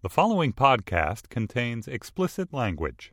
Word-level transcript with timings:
The 0.00 0.08
following 0.08 0.52
podcast 0.52 1.28
contains 1.28 1.88
explicit 1.88 2.54
language. 2.54 3.12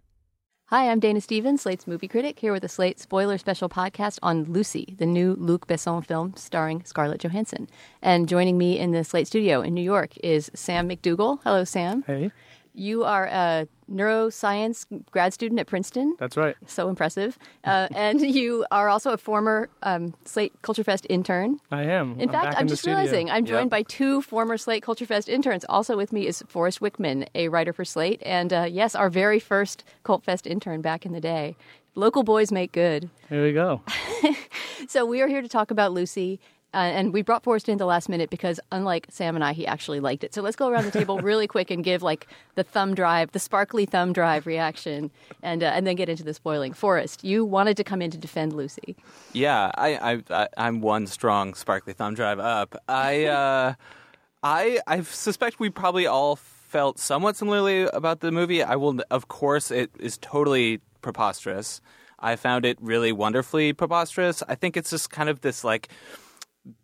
Hi, 0.66 0.92
I'm 0.92 1.00
Dana 1.00 1.20
Stevens, 1.20 1.64
Slate's 1.64 1.88
movie 1.88 2.08
critic, 2.08 2.38
here 2.38 2.54
with 2.54 2.64
a 2.64 2.68
Slate 2.68 3.00
spoiler 3.00 3.40
special 3.40 3.70
podcast 3.70 4.20
on 4.22 4.44
Lucy, 4.44 4.94
the 5.00 5.08
new 5.08 5.34
Luc 5.40 5.66
Besson 5.66 6.06
film 6.06 6.36
starring 6.36 6.84
Scarlett 6.86 7.22
Johansson. 7.22 7.68
And 8.04 8.30
joining 8.30 8.60
me 8.60 8.78
in 8.78 8.92
the 8.92 9.04
Slate 9.04 9.26
studio 9.26 9.62
in 9.62 9.74
New 9.74 9.82
York 9.82 10.16
is 10.24 10.52
Sam 10.54 10.88
McDougle. 10.88 11.40
Hello, 11.44 11.64
Sam. 11.64 12.04
Hey, 12.06 12.32
You 12.76 13.04
are 13.06 13.26
a 13.26 13.68
neuroscience 13.90 14.86
grad 15.12 15.34
student 15.34 15.60
at 15.60 15.68
Princeton. 15.68 16.16
that's 16.20 16.36
right. 16.38 16.56
So 16.68 16.90
impressive. 16.90 17.38
Uh, 17.64 17.88
and 17.96 18.22
you 18.22 18.66
are 18.72 18.90
also 18.90 19.12
a 19.12 19.18
former 19.18 19.70
um, 19.84 20.14
Slate 20.26 20.54
Culture 20.62 20.84
Fest 20.84 21.06
intern. 21.10 21.60
I 21.72 21.84
am. 21.84 22.20
In 22.20 22.30
I'm 22.30 22.34
fact, 22.34 22.56
I'm 22.58 22.68
just 22.68 22.82
studio. 22.82 22.98
realizing 23.00 23.30
I'm 23.32 23.46
joined 23.46 23.66
Yep. 23.66 23.70
by 23.72 23.84
two 23.84 24.22
former 24.22 24.58
Slate 24.58 24.84
Culture 24.84 25.06
Fest 25.06 25.30
interns. 25.30 25.66
Also 25.70 25.96
with 25.96 26.12
me 26.12 26.28
is 26.28 26.44
Forrest 26.48 26.80
Wickman, 26.82 27.28
a 27.34 27.48
writer 27.50 27.74
for 27.74 27.86
Slate, 27.86 28.22
and 28.26 28.52
uh, 28.52 28.68
yes, 28.70 28.94
our 28.96 29.10
very 29.10 29.40
first 29.40 29.84
Cult 30.04 30.24
Fest 30.24 30.46
intern 30.48 30.82
back 30.82 31.06
in 31.06 31.12
the 31.14 31.22
day. 31.22 31.56
Local 31.98 32.24
boys 32.24 32.52
make 32.52 32.74
good. 32.74 33.10
Here 33.30 33.44
we 33.44 33.54
go. 33.54 33.82
So 34.88 35.04
we 35.06 35.22
are 35.22 35.28
here 35.28 35.42
to 35.42 35.48
talk 35.48 35.72
about 35.72 35.94
Lucy. 35.94 36.40
Uh, 36.76 36.80
and 36.80 37.14
we 37.14 37.22
brought 37.22 37.42
Forrest 37.42 37.70
in 37.70 37.78
the 37.78 37.86
last 37.86 38.10
minute 38.10 38.30
because, 38.30 38.60
unlike 38.70 39.08
Sam 39.10 39.36
and 39.36 39.46
I, 39.46 39.54
he 39.54 39.66
actually 39.66 40.02
liked 40.02 40.26
it. 40.26 40.34
So 40.34 40.42
let's 40.42 40.58
go 40.58 40.68
around 40.68 40.84
the 40.84 40.92
table 40.92 41.20
really 41.20 41.48
quick 41.48 41.72
and 41.72 41.86
give 41.86 42.04
like 42.04 42.28
the 42.56 42.64
thumb 42.64 42.94
drive, 42.94 43.32
the 43.32 43.40
sparkly 43.40 43.86
thumb 43.86 44.12
drive 44.12 44.46
reaction, 44.46 45.10
and 45.42 45.64
uh, 45.64 45.68
and 45.68 45.88
then 45.88 45.96
get 45.96 46.10
into 46.10 46.24
the 46.24 46.34
spoiling. 46.34 46.74
Forrest, 46.74 47.24
you 47.24 47.46
wanted 47.46 47.78
to 47.78 47.86
come 47.86 48.02
in 48.02 48.12
to 48.12 48.18
defend 48.18 48.52
Lucy. 48.52 48.98
Yeah, 49.32 49.72
I, 49.76 49.96
I, 49.96 50.24
I 50.30 50.48
I'm 50.58 50.82
one 50.82 51.08
strong 51.08 51.54
sparkly 51.54 51.94
thumb 51.94 52.14
drive 52.14 52.40
up. 52.40 52.76
I, 52.90 53.26
uh, 53.26 53.74
I, 54.44 54.80
I 54.86 55.02
suspect 55.04 55.62
we 55.62 55.70
probably 55.70 56.06
all 56.08 56.36
felt 56.36 57.00
somewhat 57.00 57.38
similarly 57.38 57.84
about 57.94 58.20
the 58.20 58.34
movie. 58.34 58.62
I 58.62 58.76
will, 58.76 59.00
of 59.10 59.30
course, 59.30 59.72
it 59.72 59.92
is 59.98 60.18
totally 60.18 60.82
preposterous. 61.02 61.80
I 62.20 62.36
found 62.36 62.66
it 62.66 62.78
really 62.82 63.14
wonderfully 63.14 63.72
preposterous. 63.72 64.44
I 64.48 64.56
think 64.56 64.76
it's 64.76 64.90
just 64.90 65.10
kind 65.10 65.30
of 65.30 65.40
this 65.40 65.64
like 65.64 65.90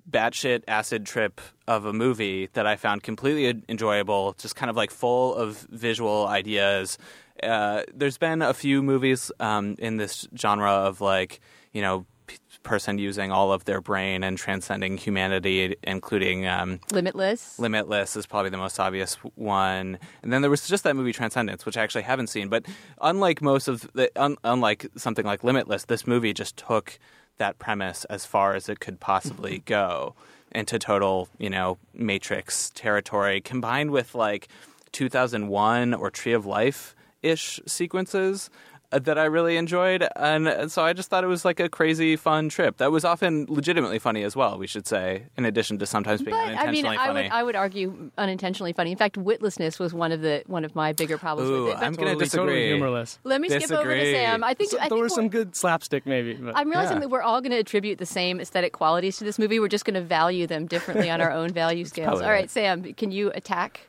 batshit 0.09 0.63
acid 0.67 1.05
trip 1.05 1.41
of 1.67 1.85
a 1.85 1.93
movie 1.93 2.49
that 2.53 2.67
I 2.67 2.75
found 2.75 3.03
completely 3.03 3.63
enjoyable, 3.69 4.35
just 4.38 4.55
kind 4.55 4.69
of 4.69 4.75
like 4.75 4.91
full 4.91 5.33
of 5.35 5.65
visual 5.69 6.27
ideas. 6.27 6.97
Uh, 7.41 7.83
there's 7.93 8.17
been 8.17 8.41
a 8.41 8.53
few 8.53 8.83
movies 8.83 9.31
um, 9.39 9.75
in 9.79 9.97
this 9.97 10.27
genre 10.38 10.69
of 10.71 11.01
like, 11.01 11.39
you 11.71 11.81
know, 11.81 12.05
p- 12.27 12.38
person 12.61 12.99
using 12.99 13.31
all 13.31 13.51
of 13.51 13.65
their 13.65 13.81
brain 13.81 14.23
and 14.23 14.38
transcending 14.38 14.97
humanity, 14.97 15.75
including 15.83 16.45
um, 16.45 16.79
Limitless. 16.91 17.57
Limitless 17.57 18.16
is 18.16 18.27
probably 18.27 18.51
the 18.51 18.57
most 18.57 18.79
obvious 18.79 19.16
one, 19.35 19.97
and 20.21 20.31
then 20.31 20.41
there 20.41 20.51
was 20.51 20.67
just 20.67 20.83
that 20.83 20.95
movie 20.95 21.13
Transcendence, 21.13 21.66
which 21.66 21.77
I 21.77 21.83
actually 21.83 22.03
haven't 22.03 22.27
seen. 22.27 22.49
But 22.49 22.66
unlike 23.01 23.41
most 23.41 23.67
of 23.67 23.89
the, 23.93 24.11
un, 24.16 24.35
unlike 24.43 24.85
something 24.97 25.25
like 25.25 25.43
Limitless, 25.43 25.85
this 25.85 26.05
movie 26.05 26.33
just 26.33 26.57
took 26.57 26.99
that 27.37 27.59
premise 27.59 28.05
as 28.05 28.25
far 28.25 28.55
as 28.55 28.69
it 28.69 28.79
could 28.79 28.99
possibly 28.99 29.55
mm-hmm. 29.55 29.65
go 29.65 30.15
into 30.51 30.77
total, 30.77 31.29
you 31.38 31.49
know, 31.49 31.77
Matrix 31.93 32.69
territory, 32.71 33.41
combined 33.41 33.91
with 33.91 34.13
like 34.15 34.47
2001 34.91 35.93
or 35.93 36.09
Tree 36.09 36.33
of 36.33 36.45
Life 36.45 36.95
ish 37.21 37.59
sequences 37.65 38.49
that 38.92 39.17
I 39.17 39.25
really 39.25 39.58
enjoyed, 39.58 40.06
and 40.16 40.72
so 40.72 40.84
I 40.84 40.94
just 40.94 41.09
thought 41.09 41.23
it 41.23 41.28
was 41.28 41.45
like 41.45 41.59
a 41.59 41.70
crazy 41.70 42.16
fun 42.16 42.50
trip. 42.50 42.78
That 42.78 42.92
was 42.92 43.06
often 43.06 43.45
legitimately 43.47 44.00
funny 44.00 44.23
as 44.23 44.36
well. 44.36 44.58
We 44.58 44.67
should 44.67 44.86
say, 44.86 45.23
in 45.38 45.45
addition 45.45 45.80
to 45.80 45.86
sometimes 45.86 46.22
being 46.22 46.36
But 46.36 46.39
I 46.44 46.47
mean, 46.50 46.86
unintentionally 46.86 46.97
I 46.97 47.08
funny. 47.08 47.22
would 47.23 47.31
I 47.31 47.44
would 47.44 47.56
argue 47.56 48.12
unintentionally 48.17 48.73
funny. 48.73 48.92
In 48.92 48.97
fact, 48.97 49.16
witlessness 49.17 49.80
was 49.80 49.94
one 49.94 50.12
of 50.12 50.22
the 50.22 50.44
one 50.47 50.66
of 50.66 50.75
my 50.75 50.92
bigger 50.94 51.17
problems 51.17 51.50
Ooh, 51.50 51.64
with 51.66 51.73
it. 51.73 51.75
But 51.80 51.84
I'm 51.86 51.94
gonna 51.94 52.12
Totally, 52.14 52.28
totally 52.30 52.53
disagree. 52.53 52.67
humorless. 52.67 53.19
let 53.23 53.39
me 53.42 53.47
skip 53.50 53.72
over 53.72 53.95
to. 53.95 54.12
Sam. 54.12 54.44
I 54.44 54.53
think 54.53 54.72
So 54.72 54.78
I 54.78 54.81
there 54.81 54.89
think 54.89 55.02
were 55.02 55.09
some 55.09 55.30
good 55.30 55.56
slapstick, 55.56 56.06
maybe. 56.06 56.34
But 56.34 56.58
I'm 56.58 56.69
realizing 56.69 56.97
Yeah. 56.97 57.02
that 57.02 57.09
we're 57.09 57.22
all 57.22 57.39
going 57.42 57.52
to 57.52 57.58
attribute 57.59 57.97
the 57.97 58.06
same 58.06 58.40
aesthetic 58.41 58.74
qualities 58.74 59.18
to 59.18 59.24
this 59.24 59.40
movie. 59.40 59.59
We're 59.59 59.68
just 59.69 59.85
going 59.85 59.94
to 59.96 60.01
value 60.01 60.47
them 60.47 60.66
differently 60.68 61.09
on 61.09 61.22
our 61.22 61.31
own 61.40 61.50
value 61.51 61.85
scales. 61.85 62.22
All 62.22 62.28
right, 62.28 62.41
right. 62.41 62.50
Sam, 62.50 62.84
can 62.94 63.12
you 63.12 63.31
attack? 63.34 63.81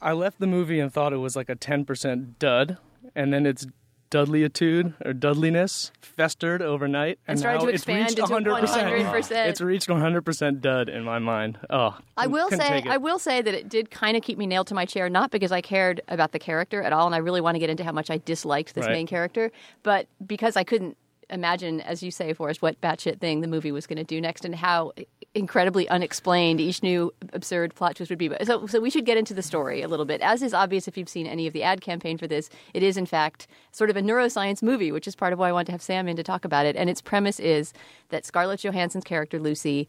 I 0.00 0.12
left 0.12 0.40
the 0.40 0.46
movie 0.46 0.80
and 0.80 0.92
thought 0.92 1.12
it 1.12 1.18
was 1.18 1.36
like 1.36 1.48
a 1.48 1.54
10% 1.54 2.38
dud, 2.40 2.78
and 3.14 3.32
then 3.32 3.46
its 3.46 3.66
Dudleyitude 4.12 4.94
or 5.04 5.12
Dudliness 5.12 5.90
festered 6.00 6.60
overnight, 6.62 7.18
And 7.26 7.32
and, 7.34 7.38
started 7.38 7.58
now 7.60 7.64
to 7.64 7.70
it's 7.70 7.82
expand 7.82 8.10
reached 8.10 8.18
into 8.18 8.50
100%. 8.50 9.10
100%. 9.10 9.46
It's 9.48 9.60
reached 9.60 9.88
100% 9.88 10.60
dud 10.60 10.88
in 10.90 11.02
my 11.04 11.18
mind. 11.18 11.58
Oh, 11.70 11.96
I 12.16 12.26
will 12.26 12.50
say. 12.50 12.82
I 12.86 12.98
will 12.98 13.18
say 13.18 13.40
that 13.42 13.54
it 13.54 13.68
did 13.68 13.90
kind 13.90 14.16
of 14.16 14.22
keep 14.22 14.36
me 14.38 14.46
nailed 14.46 14.66
to 14.68 14.74
my 14.74 14.84
chair, 14.84 15.08
not 15.08 15.30
because 15.30 15.50
I 15.50 15.62
cared 15.62 16.02
about 16.08 16.32
the 16.32 16.38
character 16.38 16.82
at 16.82 16.92
all, 16.92 17.06
and 17.06 17.14
I 17.14 17.18
really 17.18 17.40
want 17.40 17.54
to 17.54 17.58
get 17.58 17.70
into 17.70 17.82
how 17.84 17.92
much 17.92 18.10
I 18.10 18.18
disliked 18.18 18.74
this 18.74 18.84
Right. 18.86 18.92
main 18.92 19.06
character, 19.06 19.50
but 19.82 20.06
because 20.26 20.56
I 20.56 20.64
couldn't 20.64 20.96
imagine, 21.30 21.80
as 21.80 22.02
you 22.02 22.10
say, 22.10 22.34
Forrest, 22.34 22.60
what 22.60 22.78
batshit 22.82 23.18
thing 23.18 23.40
the 23.40 23.48
movie 23.48 23.72
was 23.72 23.86
going 23.86 23.96
to 23.96 24.04
do 24.04 24.20
next, 24.20 24.44
and 24.44 24.54
how 24.54 24.92
incredibly 25.34 25.88
unexplained 25.88 26.60
each 26.60 26.82
new 26.82 27.12
absurd 27.32 27.74
plot 27.74 27.96
twist 27.96 28.10
would 28.10 28.18
be. 28.18 28.28
But 28.28 28.46
so, 28.46 28.66
so 28.66 28.80
we 28.80 28.90
should 28.90 29.06
get 29.06 29.16
into 29.16 29.32
the 29.32 29.42
story 29.42 29.82
a 29.82 29.88
little 29.88 30.04
bit. 30.04 30.20
As 30.20 30.42
is 30.42 30.52
obvious 30.52 30.86
if 30.86 30.96
you've 30.96 31.08
seen 31.08 31.26
any 31.26 31.46
of 31.46 31.52
the 31.52 31.62
ad 31.62 31.80
campaign 31.80 32.18
for 32.18 32.26
this, 32.26 32.50
it 32.74 32.82
is 32.82 32.96
in 32.96 33.06
fact 33.06 33.46
sort 33.70 33.88
of 33.88 33.96
a 33.96 34.02
neuroscience 34.02 34.62
movie, 34.62 34.92
which 34.92 35.08
is 35.08 35.16
part 35.16 35.32
of 35.32 35.38
why 35.38 35.48
I 35.48 35.52
want 35.52 35.66
to 35.66 35.72
have 35.72 35.82
Sam 35.82 36.06
in 36.06 36.16
to 36.16 36.22
talk 36.22 36.44
about 36.44 36.66
it. 36.66 36.76
And 36.76 36.90
its 36.90 37.00
premise 37.00 37.40
is 37.40 37.72
that 38.10 38.26
Scarlett 38.26 38.60
Johansson's 38.60 39.04
character 39.04 39.38
Lucy 39.38 39.88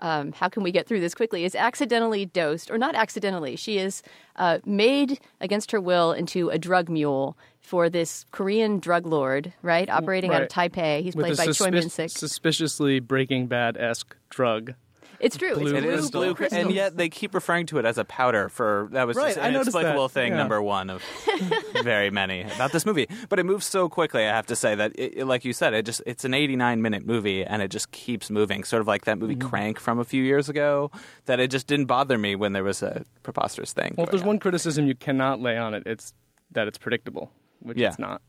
um, 0.00 0.32
how 0.32 0.48
can 0.48 0.62
we 0.62 0.72
get 0.72 0.86
through 0.86 1.00
this 1.00 1.14
quickly, 1.14 1.44
is 1.44 1.54
accidentally 1.54 2.26
dosed, 2.26 2.70
or 2.70 2.76
not 2.76 2.94
accidentally, 2.94 3.56
she 3.56 3.78
is 3.78 4.02
uh, 4.36 4.58
made 4.64 5.20
against 5.40 5.70
her 5.70 5.80
will 5.80 6.12
into 6.12 6.50
a 6.50 6.58
drug 6.58 6.88
mule 6.88 7.38
for 7.60 7.88
this 7.88 8.26
Korean 8.30 8.80
drug 8.80 9.06
lord, 9.06 9.52
right? 9.62 9.88
Operating 9.88 10.34
out 10.34 10.42
of 10.42 10.48
Taipei. 10.48 11.02
He's 11.02 11.16
With 11.16 11.26
played 11.26 11.36
by 11.36 11.52
Choi 11.52 11.70
Min 11.70 11.88
Sik. 11.88 12.10
suspiciously 12.10 13.00
Breaking 13.00 13.46
Bad 13.46 13.76
esque 13.76 14.16
drug. 14.28 14.74
It's 15.20 15.36
true. 15.36 15.54
Blue 15.54 15.66
it's 15.66 15.78
It 15.78 15.82
blue, 15.82 15.92
crystal. 15.92 16.20
blue, 16.20 16.34
crystal. 16.34 16.60
and 16.60 16.70
yet 16.72 16.96
they 16.96 17.08
keep 17.08 17.34
referring 17.34 17.66
to 17.66 17.78
it 17.78 17.84
as 17.84 17.98
a 17.98 18.04
powder. 18.04 18.48
For 18.48 18.88
that 18.92 19.06
was 19.06 19.16
Right, 19.16 19.28
just 19.34 19.38
I 19.38 19.48
an 19.48 19.52
noticed 19.54 19.74
inexplicable 19.74 20.08
that. 20.08 20.14
thing 20.14 20.32
Yeah. 20.32 20.38
number 20.38 20.60
one 20.62 20.90
of 20.90 21.02
very 21.82 22.10
many 22.10 22.42
about 22.42 22.72
this 22.72 22.84
movie. 22.86 23.06
But 23.28 23.38
it 23.38 23.44
moves 23.44 23.66
so 23.66 23.88
quickly. 23.88 24.24
I 24.24 24.34
have 24.34 24.46
to 24.46 24.56
say 24.56 24.74
that, 24.74 24.92
it, 24.96 25.18
it- 25.18 25.26
like 25.26 25.44
you 25.44 25.52
said, 25.52 25.74
it 25.74 25.84
just 25.86 26.02
it's 26.06 26.24
an 26.24 26.34
89 26.34 26.82
minute 26.82 27.06
movie, 27.06 27.44
and 27.44 27.62
it 27.62 27.68
just 27.70 27.90
keeps 27.92 28.30
moving. 28.30 28.64
Sort 28.64 28.80
of 28.80 28.86
like 28.86 29.04
that 29.04 29.18
movie 29.18 29.34
Mm-hmm. 29.36 29.48
Crank 29.48 29.80
from 29.80 29.98
a 29.98 30.04
few 30.04 30.22
years 30.22 30.48
ago. 30.48 30.90
That 31.26 31.40
it 31.40 31.50
just 31.50 31.66
didn't 31.66 31.86
bother 31.86 32.18
me 32.18 32.36
when 32.36 32.52
there 32.52 32.64
was 32.64 32.82
a 32.82 33.04
preposterous 33.22 33.72
thing. 33.72 33.94
Well, 33.96 34.04
if 34.04 34.10
there's 34.10 34.22
on. 34.22 34.28
one 34.28 34.38
criticism 34.38 34.86
you 34.86 34.94
cannot 34.94 35.40
lay 35.40 35.56
on 35.56 35.74
it, 35.74 35.82
it's 35.86 36.12
that 36.52 36.68
it's 36.68 36.78
predictable, 36.78 37.32
which 37.60 37.78
Yeah. 37.78 37.88
it's 37.88 37.98
not. 37.98 38.22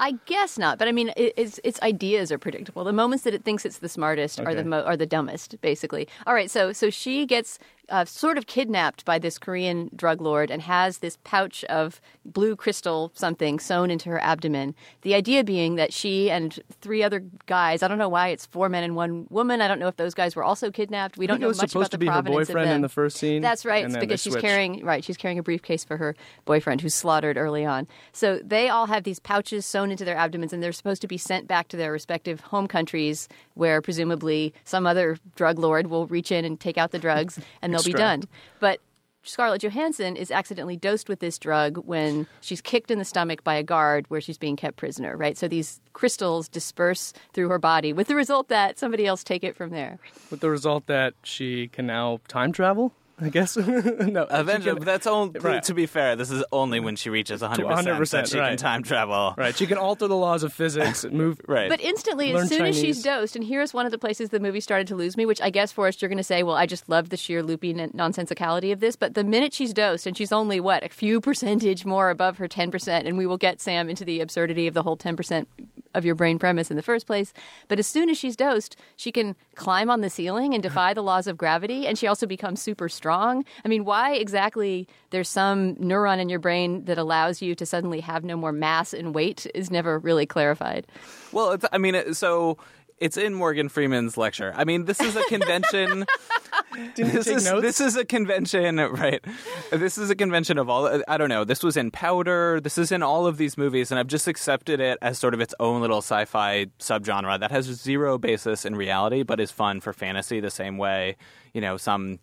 I 0.00 0.12
guess 0.26 0.58
not, 0.58 0.78
but 0.78 0.88
I 0.88 0.92
mean, 0.92 1.12
it, 1.16 1.34
its 1.36 1.60
its 1.62 1.80
ideas 1.82 2.32
are 2.32 2.38
predictable. 2.38 2.84
The 2.84 2.92
moments 2.92 3.22
that 3.24 3.34
it 3.34 3.44
thinks 3.44 3.64
it's 3.66 3.78
the 3.78 3.88
smartest 3.88 4.40
are 4.40 4.54
the 4.54 4.64
mo- 4.64 4.82
are 4.82 4.96
the 4.96 5.06
dumbest, 5.06 5.60
basically. 5.60 6.08
All 6.26 6.34
right, 6.34 6.50
so 6.50 6.72
so 6.72 6.88
she 6.90 7.26
gets 7.26 7.58
uh, 7.90 8.04
sort 8.04 8.38
of 8.38 8.46
kidnapped 8.46 9.04
by 9.04 9.18
this 9.18 9.38
Korean 9.38 9.90
drug 9.94 10.20
lord 10.20 10.50
and 10.50 10.62
has 10.62 10.98
this 10.98 11.18
pouch 11.24 11.64
of 11.64 12.00
blue 12.24 12.56
crystal 12.56 13.10
something 13.14 13.58
sewn 13.58 13.90
into 13.90 14.08
her 14.08 14.20
abdomen. 14.22 14.74
The 15.02 15.14
idea 15.14 15.44
being 15.44 15.74
that 15.76 15.92
she 15.92 16.30
and 16.30 16.58
three 16.80 17.02
other 17.02 17.24
guys, 17.46 17.82
I 17.82 17.88
don't 17.88 17.98
know 17.98 18.08
why 18.08 18.28
it's 18.28 18.46
four 18.46 18.68
men 18.68 18.84
and 18.84 18.94
one 18.96 19.26
woman. 19.30 19.60
I 19.60 19.68
don't 19.68 19.78
know 19.78 19.88
if 19.88 19.96
those 19.96 20.14
guys 20.14 20.36
were 20.36 20.44
also 20.44 20.70
kidnapped. 20.70 21.18
We 21.18 21.26
don't 21.26 21.40
know 21.40 21.48
much 21.48 21.74
about 21.74 21.90
the 21.90 21.96
to 21.96 21.98
be 21.98 22.06
her 22.06 22.12
provenance 22.12 22.48
of 22.48 22.54
them. 22.54 22.68
in 22.68 22.80
the 22.82 22.88
first 22.88 23.16
scene. 23.16 23.42
That's 23.42 23.64
right. 23.64 23.84
It's 23.84 23.96
because 23.96 24.22
she's 24.22 24.36
carrying 24.36 24.84
right. 24.84 25.04
She's 25.04 25.16
carrying 25.16 25.38
a 25.38 25.42
briefcase 25.42 25.84
for 25.84 25.96
her 25.96 26.14
boyfriend 26.44 26.80
who's 26.80 26.94
slaughtered 26.94 27.36
early 27.36 27.64
on. 27.64 27.86
So 28.12 28.40
they 28.44 28.68
all 28.68 28.86
have 28.86 29.04
these 29.04 29.18
pouches 29.18 29.66
sewn 29.66 29.90
into 29.90 30.04
their 30.04 30.16
abdomens, 30.16 30.52
and 30.52 30.62
they're 30.62 30.72
supposed 30.72 31.02
to 31.02 31.08
be 31.08 31.18
sent 31.18 31.48
back 31.48 31.68
to 31.68 31.76
their 31.76 31.92
respective 31.92 32.40
home 32.40 32.68
countries, 32.68 33.28
where 33.60 33.82
presumably 33.82 34.54
some 34.64 34.86
other 34.86 35.18
drug 35.36 35.58
lord 35.58 35.88
will 35.88 36.06
reach 36.06 36.32
in 36.32 36.46
and 36.46 36.58
take 36.58 36.78
out 36.78 36.90
the 36.92 36.98
drugs, 36.98 37.38
and 37.62 37.72
they'll 37.72 37.82
be 37.82 37.92
done. 37.92 38.22
But 38.58 38.80
Scarlett 39.22 39.62
Johansson 39.62 40.16
is 40.16 40.30
accidentally 40.30 40.78
dosed 40.78 41.10
with 41.10 41.20
this 41.20 41.38
drug 41.38 41.76
when 41.84 42.26
she's 42.40 42.62
kicked 42.62 42.90
in 42.90 42.98
the 42.98 43.04
stomach 43.04 43.44
by 43.44 43.54
a 43.54 43.62
guard 43.62 44.06
where 44.08 44.20
she's 44.20 44.38
being 44.38 44.56
kept 44.56 44.78
prisoner, 44.78 45.14
right? 45.14 45.36
So 45.36 45.46
these 45.46 45.80
crystals 45.92 46.48
disperse 46.48 47.12
through 47.34 47.50
her 47.50 47.58
body 47.58 47.92
with 47.92 48.08
the 48.08 48.14
result 48.14 48.48
that 48.48 48.78
somebody 48.78 49.06
else 49.06 49.22
take 49.22 49.44
it 49.44 49.54
from 49.54 49.70
there. 49.70 49.98
With 50.30 50.40
the 50.40 50.48
result 50.48 50.86
that 50.86 51.12
she 51.22 51.68
can 51.68 51.86
now 51.86 52.20
time 52.28 52.52
travel. 52.52 52.94
I 53.20 53.28
guess. 53.28 53.56
no, 53.56 54.26
Eventually, 54.30 54.76
can, 54.76 54.84
that's 54.84 55.06
only 55.06 55.38
Right. 55.40 55.62
to 55.64 55.74
be 55.74 55.86
fair. 55.86 56.16
This 56.16 56.30
is 56.30 56.42
only 56.52 56.80
when 56.80 56.96
she 56.96 57.10
reaches 57.10 57.42
100 57.42 57.66
100%, 57.66 57.96
percent 57.98 58.26
that 58.26 58.30
she 58.32 58.38
can 58.38 58.56
time 58.56 58.82
travel. 58.82 59.34
right. 59.36 59.54
She 59.56 59.66
can 59.66 59.78
alter 59.78 60.06
the 60.06 60.16
laws 60.16 60.42
of 60.42 60.52
physics, 60.52 61.04
move. 61.10 61.40
Right. 61.46 61.68
But 61.68 61.80
instantly, 61.80 62.32
as 62.34 62.48
soon 62.48 62.64
as 62.66 62.78
she's 62.78 63.02
dosed, 63.02 63.36
and 63.36 63.44
here's 63.44 63.74
one 63.74 63.84
of 63.86 63.92
the 63.92 63.98
places 63.98 64.30
the 64.30 64.40
movie 64.40 64.60
started 64.60 64.86
to 64.88 64.94
lose 64.96 65.16
me, 65.16 65.26
which 65.26 65.40
I 65.42 65.50
guess, 65.50 65.72
Forrest, 65.72 66.00
you're 66.02 66.08
going 66.08 66.16
to 66.18 66.24
say, 66.24 66.42
well, 66.42 66.56
I 66.56 66.66
just 66.66 66.88
love 66.88 67.10
the 67.10 67.16
sheer 67.16 67.42
loopy 67.42 67.70
n- 67.78 67.90
nonsensicality 67.94 68.72
of 68.72 68.80
this. 68.80 68.96
But 68.96 69.14
the 69.14 69.24
minute 69.24 69.52
she's 69.52 69.72
dosed, 69.74 70.06
and 70.06 70.16
she's 70.16 70.32
only, 70.32 70.60
what, 70.60 70.82
a 70.84 70.88
few 70.88 71.20
percentage 71.20 71.84
more 71.84 72.10
above 72.10 72.38
her 72.38 72.48
10%, 72.48 73.06
and 73.06 73.18
we 73.18 73.26
will 73.26 73.38
get 73.38 73.60
Sam 73.60 73.88
into 73.90 74.04
the 74.04 74.20
absurdity 74.20 74.66
of 74.66 74.74
the 74.74 74.82
whole 74.82 74.96
10% 74.96 75.46
of 75.94 76.04
your 76.04 76.14
brain 76.14 76.38
premise 76.38 76.70
in 76.70 76.76
the 76.76 76.82
first 76.82 77.06
place. 77.06 77.32
But 77.68 77.78
as 77.78 77.86
soon 77.86 78.10
as 78.10 78.18
she's 78.18 78.36
dosed, 78.36 78.76
she 78.96 79.12
can 79.12 79.36
climb 79.54 79.90
on 79.90 80.00
the 80.00 80.10
ceiling 80.10 80.54
and 80.54 80.62
defy 80.62 80.94
the 80.94 81.02
laws 81.02 81.26
of 81.26 81.36
gravity, 81.36 81.86
and 81.86 81.98
she 81.98 82.06
also 82.06 82.26
becomes 82.26 82.62
super 82.62 82.88
strong. 82.88 83.44
I 83.64 83.68
mean, 83.68 83.84
why 83.84 84.14
exactly 84.14 84.88
there's 85.10 85.28
some 85.28 85.74
neuron 85.76 86.18
in 86.20 86.28
your 86.28 86.38
brain 86.38 86.84
that 86.84 86.98
allows 86.98 87.42
you 87.42 87.54
to 87.54 87.66
suddenly 87.66 88.00
have 88.00 88.24
no 88.24 88.36
more 88.36 88.52
mass 88.52 88.92
and 88.92 89.14
weight 89.14 89.46
is 89.54 89.70
never 89.70 89.98
really 89.98 90.26
clarified. 90.26 90.86
Well, 91.32 91.52
it's, 91.52 91.64
I 91.72 91.78
mean, 91.78 92.14
so 92.14 92.58
it's 92.98 93.16
in 93.16 93.34
Morgan 93.34 93.68
Freeman's 93.68 94.16
lecture. 94.16 94.52
I 94.54 94.64
mean, 94.64 94.84
this 94.84 95.00
is 95.00 95.16
a 95.16 95.24
convention. 95.24 96.06
This 96.94 97.26
is 97.26 97.44
notes? 97.44 97.62
this 97.62 97.80
is 97.80 97.96
a 97.96 98.04
convention, 98.04 98.76
right? 98.92 99.24
This 99.70 99.98
is 99.98 100.10
a 100.10 100.14
convention 100.14 100.58
of 100.58 100.68
all. 100.68 101.02
I 101.08 101.16
don't 101.16 101.28
know. 101.28 101.44
This 101.44 101.62
was 101.62 101.76
in 101.76 101.90
Powder. 101.90 102.60
This 102.60 102.78
is 102.78 102.92
in 102.92 103.02
all 103.02 103.26
of 103.26 103.36
these 103.38 103.58
movies, 103.58 103.90
and 103.90 103.98
I've 103.98 104.06
just 104.06 104.28
accepted 104.28 104.80
it 104.80 104.98
as 105.02 105.18
sort 105.18 105.34
of 105.34 105.40
its 105.40 105.54
own 105.58 105.80
little 105.80 105.98
sci-fi 105.98 106.66
subgenre 106.78 107.38
that 107.40 107.50
has 107.50 107.66
zero 107.66 108.18
basis 108.18 108.64
in 108.64 108.76
reality, 108.76 109.22
but 109.22 109.40
is 109.40 109.50
fun 109.50 109.80
for 109.80 109.92
fantasy 109.92 110.40
the 110.40 110.50
same 110.50 110.78
way. 110.78 111.16
You 111.52 111.60
know, 111.60 111.76
some. 111.76 112.20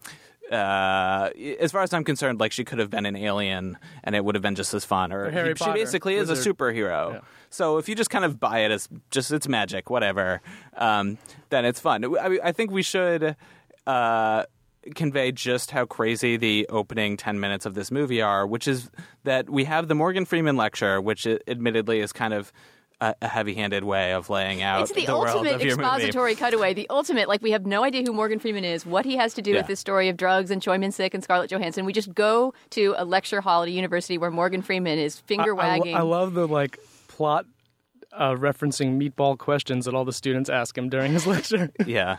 Uh, 0.51 1.29
as 1.59 1.73
far 1.73 1.81
as 1.81 1.93
I'm 1.93 2.05
concerned, 2.05 2.39
like 2.39 2.53
she 2.53 2.63
could 2.63 2.79
have 2.79 2.89
been 2.89 3.05
an 3.05 3.17
alien, 3.17 3.77
and 4.01 4.15
it 4.15 4.23
would 4.23 4.33
have 4.33 4.41
been 4.41 4.55
just 4.55 4.73
as 4.73 4.85
fun. 4.85 5.11
Or, 5.11 5.25
Or 5.25 5.31
Harry 5.31 5.49
she 5.49 5.55
Potter, 5.55 5.73
basically 5.73 6.15
is 6.15 6.29
a 6.29 6.35
superhero. 6.35 7.15
Yeah. 7.15 7.19
So 7.49 7.77
if 7.79 7.89
you 7.89 7.95
just 7.95 8.09
kind 8.09 8.23
of 8.23 8.39
buy 8.39 8.59
it 8.59 8.71
as 8.71 8.87
just 9.11 9.31
it's 9.33 9.49
magic, 9.49 9.89
whatever, 9.89 10.41
um, 10.77 11.17
then 11.49 11.65
it's 11.65 11.81
fun. 11.81 12.05
I, 12.17 12.39
I 12.41 12.51
think 12.53 12.71
we 12.71 12.81
should 12.81 13.35
uh, 13.87 14.43
convey 14.95 15.31
just 15.31 15.71
how 15.71 15.85
crazy 15.85 16.37
the 16.37 16.65
opening 16.69 17.17
ten 17.17 17.39
minutes 17.39 17.65
of 17.65 17.73
this 17.73 17.89
movie 17.91 18.21
are, 18.21 18.45
which 18.45 18.67
is 18.67 18.89
that 19.23 19.49
we 19.49 19.63
have 19.65 19.87
the 19.87 19.95
Morgan 19.95 20.25
Freeman 20.25 20.55
lecture, 20.57 21.01
which 21.01 21.25
admittedly 21.47 21.99
is 21.99 22.11
kind 22.13 22.33
of 22.33 22.51
a, 22.99 23.13
a 23.21 23.27
heavy-handed 23.27 23.83
way 23.83 24.13
of 24.13 24.29
laying 24.29 24.61
out 24.63 24.81
It's 24.81 24.91
the, 24.91 25.05
world 25.11 25.27
ultimate 25.27 25.55
of 25.55 25.61
your 25.61 25.75
movie. 25.77 25.87
expository 25.87 26.35
cutaway. 26.35 26.73
The 26.73 26.89
ultimate, 26.89 27.27
like 27.27 27.41
we 27.43 27.51
have 27.51 27.65
no 27.65 27.83
idea 27.83 28.01
who 28.03 28.11
Morgan 28.13 28.39
Freeman 28.39 28.63
is, 28.65 28.85
what 28.87 29.05
he 29.05 29.15
has 29.17 29.33
to 29.35 29.41
do 29.41 29.51
Yeah. 29.51 29.57
with 29.57 29.67
this 29.67 29.79
story 29.79 30.09
of 30.09 30.17
drugs 30.17 30.49
and 30.51 30.61
Choi 30.63 30.77
Min 30.79 30.91
Sik 30.91 31.13
and 31.13 31.23
Scarlett 31.23 31.51
Johansson. 31.51 31.85
We 31.85 31.93
just 31.93 32.13
go 32.15 32.53
to 32.71 32.95
a 32.97 33.05
lecture 33.05 33.39
hall 33.41 33.61
at 33.61 33.67
a 33.67 33.71
university 33.71 34.17
where 34.17 34.31
Morgan 34.31 34.61
Freeman 34.63 34.97
is 34.97 35.19
finger 35.19 35.55
I- 35.55 35.61
I 35.61 35.67
lo- 35.73 35.77
wagging. 35.79 35.95
I, 35.95 36.01
love 36.01 36.33
the 36.33 36.47
like 36.47 36.79
plot 37.07 37.45
uh, 38.13 38.33
referencing 38.33 38.99
meatball 38.99 39.37
questions 39.37 39.85
that 39.85 39.93
all 39.93 40.05
the 40.05 40.13
students 40.13 40.49
ask 40.49 40.75
him 40.77 40.89
during 40.89 41.11
his 41.13 41.27
lecture. 41.35 41.69
Yeah. 41.85 42.17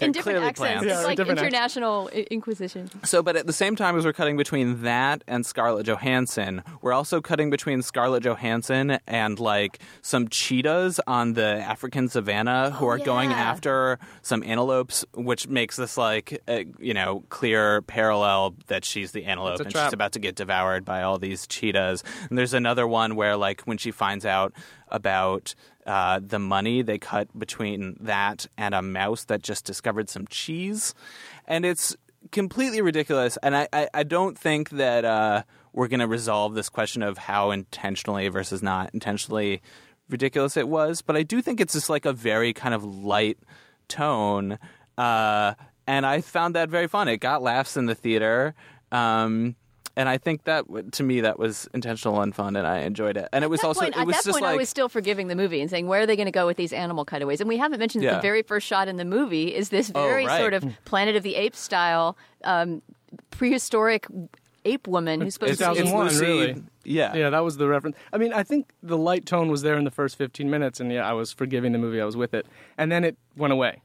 In 0.00 0.12
different 0.12 0.44
accents. 0.44 0.84
Yeah, 0.84 0.96
it's 0.98 1.04
like 1.04 1.16
different 1.16 1.38
accents. 1.40 1.54
international 1.54 2.10
I- 2.14 2.26
inquisition. 2.30 2.90
So, 3.04 3.22
but 3.22 3.36
at 3.36 3.46
the 3.46 3.52
same 3.52 3.76
time 3.76 3.96
as 3.96 4.04
we're 4.04 4.12
cutting 4.12 4.36
between 4.36 4.82
that 4.82 5.24
and 5.26 5.44
Scarlett 5.46 5.86
Johansson, 5.86 6.62
we're 6.82 6.92
also 6.92 7.20
cutting 7.20 7.50
between 7.50 7.82
Scarlett 7.82 8.22
Johansson 8.24 8.98
and 9.06 9.38
like 9.40 9.78
some 10.02 10.28
cheetahs 10.28 11.00
on 11.06 11.32
the 11.34 11.44
African 11.46 12.08
savannah 12.08 12.70
who 12.70 12.86
Oh, 12.86 12.88
are 12.90 12.98
going 12.98 13.30
after 13.30 13.98
some 14.22 14.42
antelopes, 14.42 15.04
which 15.14 15.48
makes 15.48 15.76
this 15.76 15.96
like 15.96 16.42
a, 16.48 16.66
you 16.78 16.94
know 16.94 17.24
clear 17.28 17.82
parallel 17.82 18.54
that 18.66 18.84
she's 18.84 19.12
the 19.12 19.24
antelope 19.24 19.60
and 19.60 19.70
trap. 19.70 19.86
she's 19.86 19.92
about 19.92 20.12
to 20.12 20.18
get 20.18 20.34
devoured 20.34 20.84
by 20.84 21.02
all 21.02 21.18
these 21.18 21.46
cheetahs. 21.46 22.02
And 22.28 22.36
there's 22.38 22.54
another 22.54 22.86
one 22.86 23.16
where 23.16 23.36
like 23.36 23.62
when 23.62 23.78
she 23.78 23.90
finds 23.90 24.24
out 24.26 24.52
about 24.88 25.54
uh, 25.90 26.20
the 26.22 26.38
money 26.38 26.82
they 26.82 26.98
cut 26.98 27.36
between 27.36 27.96
that 27.98 28.46
and 28.56 28.76
a 28.76 28.80
mouse 28.80 29.24
that 29.24 29.42
just 29.42 29.64
discovered 29.64 30.08
some 30.08 30.24
cheese, 30.28 30.94
and 31.48 31.66
it's 31.66 31.96
completely 32.30 32.80
ridiculous. 32.80 33.36
And 33.42 33.56
I, 33.56 33.68
I, 33.72 33.88
I 33.92 34.02
don't 34.04 34.38
think 34.38 34.70
that 34.70 35.04
uh, 35.04 35.42
we're 35.72 35.88
going 35.88 35.98
to 35.98 36.06
resolve 36.06 36.54
this 36.54 36.68
question 36.68 37.02
of 37.02 37.18
how 37.18 37.50
intentionally 37.50 38.28
versus 38.28 38.62
not 38.62 38.94
intentionally 38.94 39.62
ridiculous 40.08 40.56
it 40.56 40.68
was. 40.68 41.02
But 41.02 41.16
I 41.16 41.24
do 41.24 41.42
think 41.42 41.60
it's 41.60 41.72
just 41.72 41.90
like 41.90 42.04
a 42.04 42.12
very 42.12 42.52
kind 42.52 42.72
of 42.72 42.84
light 42.84 43.38
tone, 43.88 44.60
uh, 44.96 45.54
and 45.88 46.06
I 46.06 46.20
found 46.20 46.54
that 46.54 46.68
very 46.68 46.86
fun. 46.86 47.08
It 47.08 47.16
got 47.16 47.42
laughs 47.42 47.76
in 47.76 47.86
the 47.86 47.96
theater. 47.96 48.54
Um, 48.92 49.56
and 50.00 50.08
I 50.08 50.16
think 50.16 50.44
that 50.44 50.64
to 50.92 51.02
me 51.02 51.20
that 51.20 51.38
was 51.38 51.68
intentional 51.74 52.22
and 52.22 52.34
fun, 52.34 52.56
and 52.56 52.66
I 52.66 52.78
enjoyed 52.78 53.18
it. 53.18 53.28
And 53.34 53.44
it 53.44 53.48
was 53.48 53.62
also 53.62 53.82
point, 53.82 53.94
it 53.96 54.06
was 54.06 54.16
at 54.16 54.18
that 54.20 54.28
just 54.28 54.34
point, 54.36 54.42
like 54.44 54.54
I 54.54 54.56
was 54.56 54.70
still 54.70 54.88
forgiving 54.88 55.28
the 55.28 55.36
movie 55.36 55.60
and 55.60 55.68
saying, 55.68 55.86
where 55.88 56.00
are 56.00 56.06
they 56.06 56.16
going 56.16 56.24
to 56.24 56.32
go 56.32 56.46
with 56.46 56.56
these 56.56 56.72
animal 56.72 57.04
cutaways? 57.04 57.38
And 57.40 57.48
we 57.48 57.58
haven't 57.58 57.78
mentioned 57.78 58.02
that 58.04 58.06
Yeah. 58.08 58.16
the 58.16 58.22
very 58.22 58.42
first 58.42 58.66
shot 58.66 58.88
in 58.88 58.96
the 58.96 59.04
movie 59.04 59.54
is 59.54 59.68
this 59.68 59.92
Oh, 59.94 60.02
very 60.02 60.26
right. 60.26 60.40
sort 60.40 60.54
of 60.54 60.64
Planet 60.86 61.16
of 61.16 61.22
the 61.22 61.34
Apes 61.34 61.58
style 61.58 62.16
um, 62.44 62.80
prehistoric 63.30 64.06
ape 64.64 64.86
woman 64.88 65.20
who's 65.20 65.34
supposed 65.34 65.52
it's, 65.52 65.60
to 65.60 65.72
be. 65.74 65.80
it's 65.80 65.90
2001, 65.90 66.06
Lucy, 66.06 66.24
really. 66.24 66.62
Yeah, 66.84 67.14
yeah, 67.14 67.30
that 67.30 67.40
was 67.44 67.58
the 67.58 67.68
reference. 67.68 67.96
I 68.12 68.16
mean, 68.18 68.32
I 68.32 68.42
think 68.42 68.70
the 68.82 68.96
light 68.96 69.26
tone 69.26 69.50
was 69.50 69.60
there 69.62 69.76
in 69.76 69.84
the 69.84 69.90
first 69.90 70.16
15 70.16 70.48
minutes, 70.48 70.80
and 70.80 70.90
yeah, 70.90 71.06
I 71.08 71.12
was 71.12 71.30
forgiving 71.32 71.72
the 71.72 71.78
movie. 71.78 72.00
I 72.00 72.04
was 72.06 72.16
with 72.16 72.32
it, 72.32 72.46
and 72.78 72.90
then 72.90 73.04
it 73.04 73.16
went 73.36 73.52
away. 73.52 73.82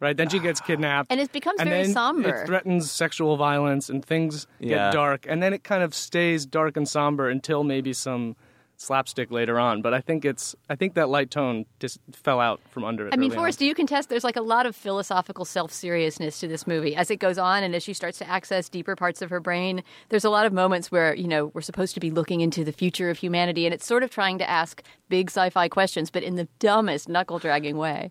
Right 0.00 0.16
then, 0.16 0.28
she 0.28 0.38
gets 0.40 0.60
kidnapped, 0.60 1.10
And 1.10 1.20
it 1.20 1.32
becomes 1.32 1.60
and 1.60 1.70
very 1.70 1.84
then 1.84 1.92
somber. 1.92 2.28
It 2.42 2.46
threatens 2.46 2.90
sexual 2.90 3.36
violence, 3.36 3.88
and 3.88 4.04
things 4.04 4.46
Yeah. 4.58 4.68
get 4.68 4.92
dark, 4.92 5.26
and 5.28 5.42
then 5.42 5.52
it 5.54 5.64
kind 5.64 5.82
of 5.82 5.94
stays 5.94 6.44
dark 6.46 6.76
and 6.76 6.88
somber 6.88 7.28
until 7.28 7.62
maybe 7.64 7.92
some 7.92 8.36
slapstick 8.76 9.30
later 9.30 9.58
on. 9.58 9.82
But 9.82 9.94
I 9.94 10.00
think 10.00 10.24
it's, 10.24 10.56
I 10.68 10.74
think 10.74 10.94
that 10.94 11.08
light 11.08 11.30
tone 11.30 11.64
just 11.78 12.00
fell 12.12 12.40
out 12.40 12.60
from 12.70 12.84
under 12.84 13.06
it. 13.06 13.14
I 13.14 13.16
mean, 13.16 13.30
early 13.30 13.36
on. 13.36 13.42
Forrest, 13.42 13.58
do 13.60 13.66
you 13.66 13.72
contest 13.74 14.08
there's 14.08 14.24
like 14.24 14.36
a 14.36 14.42
lot 14.42 14.66
of 14.66 14.74
philosophical 14.74 15.44
self 15.44 15.72
seriousness 15.72 16.40
to 16.40 16.48
this 16.48 16.66
movie 16.66 16.96
as 16.96 17.08
it 17.08 17.16
goes 17.16 17.38
on 17.38 17.62
and 17.62 17.72
as 17.74 17.84
she 17.84 17.94
starts 17.94 18.18
to 18.18 18.28
access 18.28 18.68
deeper 18.68 18.96
parts 18.96 19.22
of 19.22 19.30
her 19.30 19.38
brain? 19.38 19.84
There's 20.08 20.24
a 20.24 20.28
lot 20.30 20.44
of 20.44 20.52
moments 20.52 20.90
where, 20.90 21.14
you 21.14 21.28
know, 21.28 21.46
we're 21.54 21.60
supposed 21.62 21.94
to 21.94 22.00
be 22.00 22.10
looking 22.10 22.40
into 22.40 22.64
the 22.64 22.72
future 22.72 23.10
of 23.10 23.18
humanity 23.18 23.64
and 23.64 23.72
it's 23.72 23.86
sort 23.86 24.02
of 24.02 24.10
trying 24.10 24.38
to 24.38 24.50
ask 24.50 24.82
big 25.08 25.30
sci 25.30 25.50
fi 25.50 25.68
questions, 25.68 26.10
but 26.10 26.24
in 26.24 26.34
the 26.34 26.48
dumbest, 26.58 27.08
knuckle 27.08 27.38
dragging 27.38 27.76
way. 27.76 28.10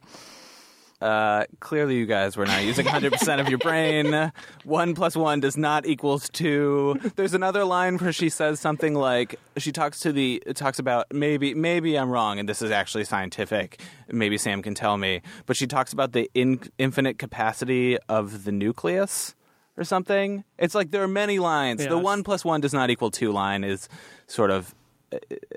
Uh, 1.03 1.43
clearly, 1.59 1.97
you 1.97 2.05
guys 2.05 2.37
were 2.37 2.45
not 2.45 2.63
using 2.63 2.85
100% 2.85 3.41
of 3.41 3.49
your 3.49 3.57
brain. 3.57 4.31
One 4.63 4.95
plus 4.95 5.17
one 5.17 5.41
does 5.41 5.57
not 5.57 5.85
equals 5.85 6.29
two. 6.29 6.97
There's 7.17 7.33
another 7.33 7.65
line 7.65 7.97
where 7.97 8.13
she 8.13 8.29
says 8.29 8.61
something 8.61 8.93
like 8.93 9.37
she 9.57 9.73
talks 9.73 9.99
to 10.01 10.13
the 10.13 10.41
talks 10.55 10.79
about 10.79 11.07
maybe 11.11 11.53
maybe 11.53 11.99
I'm 11.99 12.09
wrong 12.09 12.39
and 12.39 12.47
this 12.47 12.61
is 12.61 12.71
actually 12.71 13.03
scientific. 13.03 13.81
Maybe 14.09 14.37
Sam 14.37 14.61
can 14.61 14.75
tell 14.75 14.97
me, 14.97 15.21
but 15.45 15.57
she 15.57 15.67
talks 15.67 15.91
about 15.91 16.13
the 16.13 16.31
in, 16.33 16.61
infinite 16.77 17.19
capacity 17.19 17.97
of 18.07 18.45
the 18.45 18.53
nucleus 18.53 19.35
or 19.75 19.83
something. 19.83 20.45
It's 20.57 20.73
like 20.73 20.91
there 20.91 21.03
are 21.03 21.07
many 21.09 21.37
lines. 21.37 21.83
Yeah, 21.83 21.89
the 21.89 21.97
one 21.97 22.23
plus 22.23 22.45
one 22.45 22.61
does 22.61 22.73
not 22.73 22.89
equal 22.89 23.11
two 23.11 23.33
line 23.33 23.65
is 23.65 23.89
sort 24.27 24.51
of 24.51 24.73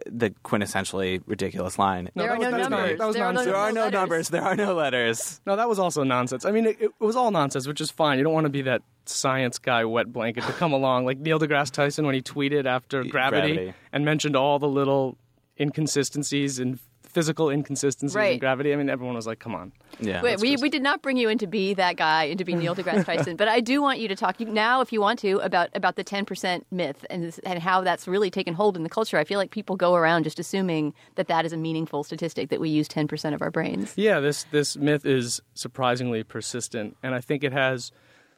the 0.07 0.31
quintessentially 0.45 1.23
ridiculous 1.27 1.79
line. 1.79 2.11
No, 2.15 2.23
there 2.23 2.29
that 2.29 2.35
are 2.35 2.39
was- 2.39 2.47
no 2.47 2.51
that 2.51 2.59
was 2.59 2.69
numbers. 2.71 2.91
not- 2.91 2.99
that 2.99 3.07
was 3.07 3.15
there 3.17 3.25
are 3.25 3.33
no, 3.33 3.41
nonsense. 3.41 3.47
There 3.47 3.57
are 3.57 3.73
no 3.73 3.83
letters. 3.85 3.93
numbers. 3.93 4.29
There 4.31 4.43
are 4.43 4.57
no 4.57 4.75
letters. 4.75 5.41
No, 5.47 5.57
that 5.57 5.69
was 5.69 5.79
also 5.79 6.03
nonsense. 6.05 6.45
I 6.45 6.51
mean, 6.51 6.67
it, 6.67 6.77
it 6.81 6.91
was 7.01 7.17
all 7.17 7.31
nonsense, 7.31 7.67
which 7.67 7.81
is 7.81 7.91
fine. 7.91 8.19
You 8.19 8.25
don't 8.25 8.33
want 8.35 8.45
to 8.47 8.51
be 8.51 8.63
that 8.63 8.83
science 9.07 9.59
guy 9.59 9.85
wet 9.85 10.13
blanket 10.13 10.45
to 10.45 10.53
come 10.53 10.73
along, 10.73 11.05
like 11.07 11.19
Neil 11.19 11.39
deGrasse 11.39 11.71
Tyson 11.71 12.05
when 12.07 12.15
he 12.15 12.23
tweeted 12.23 12.67
after 12.67 13.05
Gravity, 13.05 13.55
Gravity. 13.55 13.75
and 13.93 14.05
mentioned 14.05 14.35
all 14.37 14.59
the 14.59 14.69
little 14.69 15.17
inconsistencies 15.59 16.59
and 16.59 16.79
physical 17.17 17.49
inconsistencies 17.49 18.15
in 18.15 18.39
Gravity. 18.39 18.73
I 18.73 18.77
mean, 18.77 18.91
everyone 18.91 19.17
was 19.17 19.27
like, 19.27 19.39
"Come 19.39 19.55
on." 19.55 19.73
Yeah. 20.01 20.21
Wait, 20.23 20.39
we, 20.41 20.51
just- 20.53 20.63
we 20.63 20.69
did 20.69 20.83
not 20.83 21.01
bring 21.01 21.17
you 21.17 21.29
in 21.31 21.39
to 21.39 21.47
be 21.47 21.73
that 21.75 21.97
guy 21.97 22.25
and 22.25 22.37
to 22.39 22.45
be 22.45 22.55
Neil 22.55 22.75
deGrasse 22.77 23.05
Tyson, 23.11 23.37
but 23.37 23.49
I 23.49 23.61
do 23.61 23.81
want 23.81 23.99
you 24.01 24.09
to 24.09 24.15
talk 24.15 24.39
now, 24.41 24.83
if 24.83 24.93
you 24.93 25.01
want 25.01 25.19
to, 25.21 25.39
about 25.39 25.71
about 25.75 25.97
the 25.97 26.05
ten 26.05 26.25
percent 26.27 26.67
myth 26.71 27.07
and 27.09 27.23
this- 27.25 27.39
and 27.41 27.59
how 27.59 27.81
that's 27.81 28.07
really 28.07 28.31
taken 28.31 28.53
hold 28.53 28.77
in 28.77 28.83
the 28.83 28.91
culture. 28.91 29.17
I 29.17 29.25
feel 29.25 29.39
like 29.39 29.51
people 29.51 29.77
go 29.77 29.95
around 29.95 30.25
just 30.25 30.39
assuming 30.39 30.93
that 31.15 31.27
that 31.29 31.47
is 31.47 31.53
a 31.55 31.57
meaningful 31.57 32.05
statistic 32.05 32.51
that 32.51 32.61
we 32.61 32.69
use 32.69 32.87
ten 32.87 33.09
percent 33.09 33.35
of 33.35 33.41
our 33.41 33.51
brains. 33.51 33.95
Yeah, 33.97 34.21
this 34.21 34.45
this 34.51 34.77
myth 34.77 35.07
is 35.07 35.41
surprisingly 35.55 36.23
persistent, 36.23 36.97
and 37.03 37.15
I 37.15 37.21
think 37.23 37.43
it 37.43 37.53
has 37.55 37.91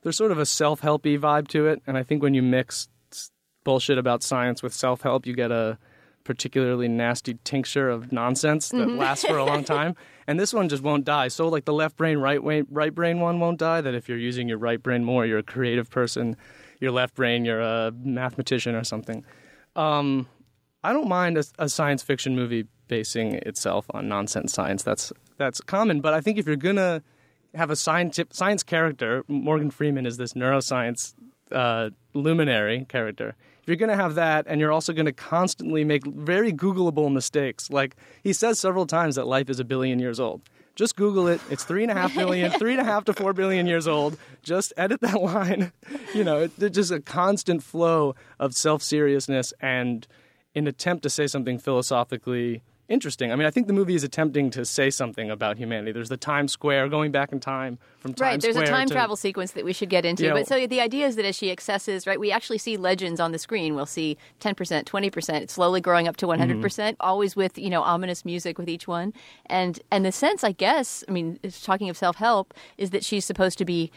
there's 0.02 0.16
sort 0.16 0.30
of 0.30 0.38
a 0.38 0.46
self 0.46 0.80
helpy 0.82 1.18
vibe 1.18 1.48
to 1.48 1.66
it, 1.66 1.82
and 1.86 1.98
I 1.98 2.04
think 2.04 2.22
when 2.22 2.32
you 2.34 2.42
mix 2.42 2.88
bullshit 3.64 3.98
about 3.98 4.22
science 4.22 4.62
with 4.62 4.72
self 4.72 5.02
help, 5.02 5.26
you 5.26 5.34
get 5.34 5.50
a 5.50 5.78
particularly 6.28 6.88
nasty 6.88 7.38
tincture 7.42 7.88
of 7.88 8.12
nonsense 8.12 8.68
that 8.68 8.86
lasts 8.86 9.24
for 9.24 9.38
a 9.38 9.44
long 9.46 9.64
time. 9.76 9.96
And 10.26 10.38
this 10.38 10.52
one 10.52 10.68
just 10.68 10.82
won't 10.82 11.06
die. 11.06 11.28
So 11.28 11.48
like 11.48 11.64
the 11.64 11.72
left 11.72 11.96
brain, 11.96 12.18
right 12.18 12.38
brain, 12.38 12.66
right 12.68 12.94
brain 12.94 13.18
one 13.18 13.40
won't 13.40 13.58
die. 13.58 13.80
That 13.80 13.94
if 13.94 14.10
you're 14.10 14.18
using 14.18 14.46
your 14.46 14.58
right 14.58 14.82
brain 14.82 15.04
more, 15.04 15.24
you're 15.24 15.38
a 15.38 15.42
creative 15.42 15.88
person. 15.88 16.36
Your 16.80 16.90
left 16.90 17.14
brain, 17.14 17.46
you're 17.46 17.62
a 17.62 17.92
mathematician 18.04 18.74
or 18.74 18.84
something. 18.84 19.24
Um, 19.74 20.28
I 20.84 20.92
don't 20.92 21.08
mind 21.08 21.38
a, 21.38 21.44
a 21.58 21.70
science 21.70 22.02
fiction 22.02 22.36
movie 22.36 22.66
basing 22.88 23.36
itself 23.36 23.86
on 23.94 24.06
nonsense 24.06 24.52
science. 24.52 24.82
That's 24.82 25.14
that's 25.38 25.62
common. 25.62 26.02
But 26.02 26.12
I 26.12 26.20
think 26.20 26.36
if 26.36 26.46
you're 26.46 26.56
gonna 26.56 27.02
have 27.54 27.70
a 27.70 27.76
science 27.76 28.20
science 28.32 28.62
character, 28.62 29.24
Morgan 29.28 29.70
Freeman 29.70 30.04
is 30.04 30.18
this 30.18 30.34
neuroscience 30.34 31.14
uh, 31.50 31.88
luminary 32.12 32.84
character. 32.86 33.34
You're 33.68 33.76
gonna 33.76 33.96
have 33.96 34.14
that, 34.14 34.46
and 34.48 34.62
you're 34.62 34.72
also 34.72 34.94
gonna 34.94 35.12
constantly 35.12 35.84
make 35.84 36.06
very 36.06 36.54
Googleable 36.54 37.12
mistakes, 37.12 37.68
like 37.68 37.96
he 38.22 38.32
says 38.32 38.58
several 38.58 38.86
times 38.86 39.16
that 39.16 39.26
life 39.26 39.50
is 39.50 39.60
a 39.60 39.64
billion 39.64 39.98
years 39.98 40.18
old. 40.18 40.40
Just 40.74 40.96
Google 40.96 41.28
it. 41.28 41.38
It's 41.50 41.64
three 41.64 41.82
and 41.82 41.92
a 41.92 41.94
half 41.94 42.14
billion, 42.14 42.50
three 42.52 42.72
and 42.72 42.80
a 42.80 42.84
half 42.84 43.04
to 43.04 43.12
four 43.12 43.34
billion 43.34 43.66
years 43.66 43.86
old. 43.86 44.16
Just 44.42 44.72
edit 44.78 45.02
that 45.02 45.20
line. 45.20 45.72
You 46.14 46.24
know, 46.24 46.44
it, 46.44 46.56
there's 46.56 46.72
just 46.72 46.92
a 46.92 47.00
constant 47.00 47.62
flow 47.62 48.14
of 48.40 48.54
self 48.54 48.82
seriousness 48.82 49.52
and 49.60 50.06
an 50.54 50.66
attempt 50.66 51.02
to 51.02 51.10
say 51.10 51.26
something 51.26 51.58
philosophically 51.58 52.62
interesting. 52.88 53.32
I 53.32 53.36
mean, 53.36 53.46
I 53.46 53.50
think 53.50 53.66
the 53.66 53.72
movie 53.72 53.94
is 53.94 54.04
attempting 54.04 54.50
to 54.50 54.64
say 54.64 54.90
something 54.90 55.30
about 55.30 55.58
humanity. 55.58 55.92
There's 55.92 56.08
the 56.08 56.16
Times 56.16 56.52
Square 56.52 56.88
going 56.88 57.12
back 57.12 57.32
in 57.32 57.40
time 57.40 57.78
from 57.98 58.14
Times 58.14 58.20
Right, 58.20 58.40
there's 58.40 58.56
a 58.56 58.66
time 58.66 58.88
to- 58.88 58.94
travel 58.94 59.16
sequence 59.16 59.52
that 59.52 59.64
we 59.64 59.72
should 59.72 59.90
get 59.90 60.04
into. 60.04 60.24
Yeah. 60.24 60.32
But 60.32 60.46
so 60.46 60.66
the 60.66 60.80
idea 60.80 61.06
is 61.06 61.16
that 61.16 61.24
as 61.24 61.36
she 61.36 61.50
accesses, 61.50 62.06
right, 62.06 62.18
we 62.18 62.32
actually 62.32 62.58
see 62.58 62.76
legends 62.76 63.20
on 63.20 63.32
the 63.32 63.38
screen. 63.38 63.74
We'll 63.74 63.86
see 63.86 64.16
10%, 64.40 64.84
20%, 64.84 65.50
slowly 65.50 65.80
growing 65.80 66.08
up 66.08 66.16
to 66.18 66.26
mm-hmm. 66.26 66.60
100%, 66.60 66.62
percent 66.62 66.96
always 67.00 67.36
with, 67.36 67.58
you 67.58 67.70
know, 67.70 67.82
ominous 67.82 68.24
music 68.24 68.58
with 68.58 68.68
each 68.68 68.88
one. 68.88 69.12
And 69.46 69.80
and 69.90 70.04
the 70.04 70.12
sense, 70.12 70.44
I 70.44 70.52
guess, 70.52 71.04
I 71.08 71.12
mean, 71.12 71.38
it's 71.42 71.62
talking 71.62 71.88
of 71.88 71.96
self-help 71.96 72.54
is 72.76 72.90
that 72.90 73.04
she's 73.04 73.24
supposed 73.24 73.58
to 73.58 73.64
be 73.64 73.90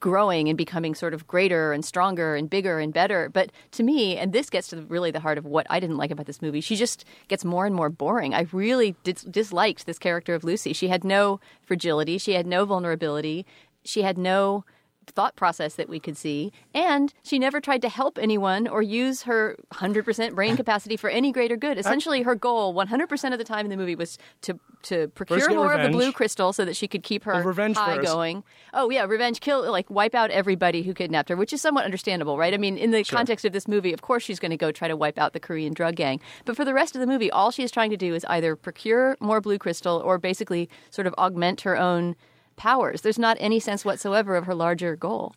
growing 0.00 0.48
and 0.48 0.56
becoming 0.58 0.94
sort 0.94 1.14
of 1.14 1.26
greater 1.26 1.72
and 1.72 1.84
stronger 1.84 2.36
and 2.36 2.48
bigger 2.50 2.78
and 2.78 2.92
better. 2.92 3.28
But 3.28 3.50
to 3.72 3.82
me, 3.82 4.16
and 4.16 4.32
this 4.32 4.50
gets 4.50 4.68
to 4.68 4.82
really 4.82 5.10
the 5.10 5.20
heart 5.20 5.38
of 5.38 5.44
what 5.44 5.66
I 5.70 5.80
didn't 5.80 5.96
like 5.96 6.10
about 6.10 6.26
this 6.26 6.42
movie, 6.42 6.60
she 6.60 6.76
just 6.76 7.04
gets 7.28 7.44
more 7.44 7.66
and 7.66 7.74
more 7.74 7.90
boring. 7.90 8.34
I 8.34 8.46
really 8.52 8.96
dis- 9.04 9.22
disliked 9.22 9.86
this 9.86 9.98
character 9.98 10.34
of 10.34 10.44
Lucy. 10.44 10.72
She 10.72 10.88
had 10.88 11.04
no 11.04 11.40
fragility, 11.62 12.18
she 12.18 12.32
had 12.32 12.46
no 12.46 12.64
vulnerability, 12.64 13.46
she 13.84 14.02
had 14.02 14.18
no 14.18 14.64
thought 15.10 15.36
process 15.36 15.74
that 15.74 15.88
we 15.88 16.00
could 16.00 16.16
see 16.16 16.52
and 16.74 17.12
she 17.22 17.38
never 17.38 17.60
tried 17.60 17.82
to 17.82 17.88
help 17.88 18.18
anyone 18.18 18.66
or 18.68 18.82
use 18.82 19.22
her 19.22 19.56
100% 19.72 20.34
brain 20.34 20.56
capacity 20.62 20.96
for 20.96 21.10
any 21.10 21.32
greater 21.32 21.56
good. 21.56 21.78
Essentially 21.78 22.22
her 22.22 22.34
goal 22.34 22.74
100% 22.74 23.32
of 23.32 23.38
the 23.38 23.44
time 23.44 23.66
in 23.66 23.70
the 23.70 23.76
movie 23.76 23.94
was 23.94 24.18
to 24.42 24.58
to 24.82 25.08
procure 25.08 25.48
more 25.54 25.72
of 25.72 25.82
the 25.82 25.88
blue 25.88 26.12
crystal 26.12 26.52
so 26.52 26.62
that 26.64 26.76
she 26.76 26.86
could 26.86 27.02
keep 27.02 27.24
her 27.24 27.32
Well, 27.32 27.42
revenge 27.42 27.76
high 27.76 27.96
first. 27.96 28.06
going. 28.12 28.44
Oh 28.74 28.90
yeah 28.90 29.04
revenge 29.04 29.40
kill 29.40 29.70
like 29.70 29.88
wipe 29.88 30.14
out 30.14 30.30
everybody 30.30 30.82
who 30.82 30.92
kidnapped 30.92 31.28
her 31.30 31.36
which 31.36 31.52
is 31.52 31.62
somewhat 31.62 31.84
understandable 31.84 32.36
right? 32.36 32.52
I 32.52 32.58
mean 32.58 32.76
in 32.76 32.90
the 32.90 33.02
context 33.04 33.44
of 33.44 33.52
this 33.52 33.66
movie 33.66 33.92
of 33.92 34.02
course 34.02 34.22
she's 34.22 34.38
going 34.38 34.50
to 34.50 34.56
go 34.58 34.70
try 34.72 34.88
to 34.88 34.96
wipe 34.96 35.18
out 35.18 35.32
the 35.32 35.40
korean 35.40 35.72
drug 35.72 35.96
gang. 35.96 36.20
But 36.44 36.56
for 36.56 36.64
the 36.64 36.74
rest 36.74 36.94
of 36.94 37.00
the 37.00 37.06
movie 37.06 37.30
all 37.30 37.50
she 37.50 37.62
is 37.62 37.70
trying 37.70 37.90
to 37.90 37.96
do 37.96 38.14
is 38.14 38.24
either 38.28 38.56
procure 38.56 39.16
more 39.20 39.40
blue 39.40 39.58
crystal 39.58 40.02
or 40.04 40.18
basically 40.18 40.68
sort 40.90 41.06
of 41.06 41.14
augment 41.16 41.62
her 41.62 41.76
own 41.78 42.14
powers 42.56 43.02
there's 43.02 43.18
not 43.18 43.36
any 43.40 43.60
sense 43.60 43.84
whatsoever 43.84 44.36
of 44.36 44.46
her 44.46 44.54
larger 44.54 44.96
goal 44.96 45.34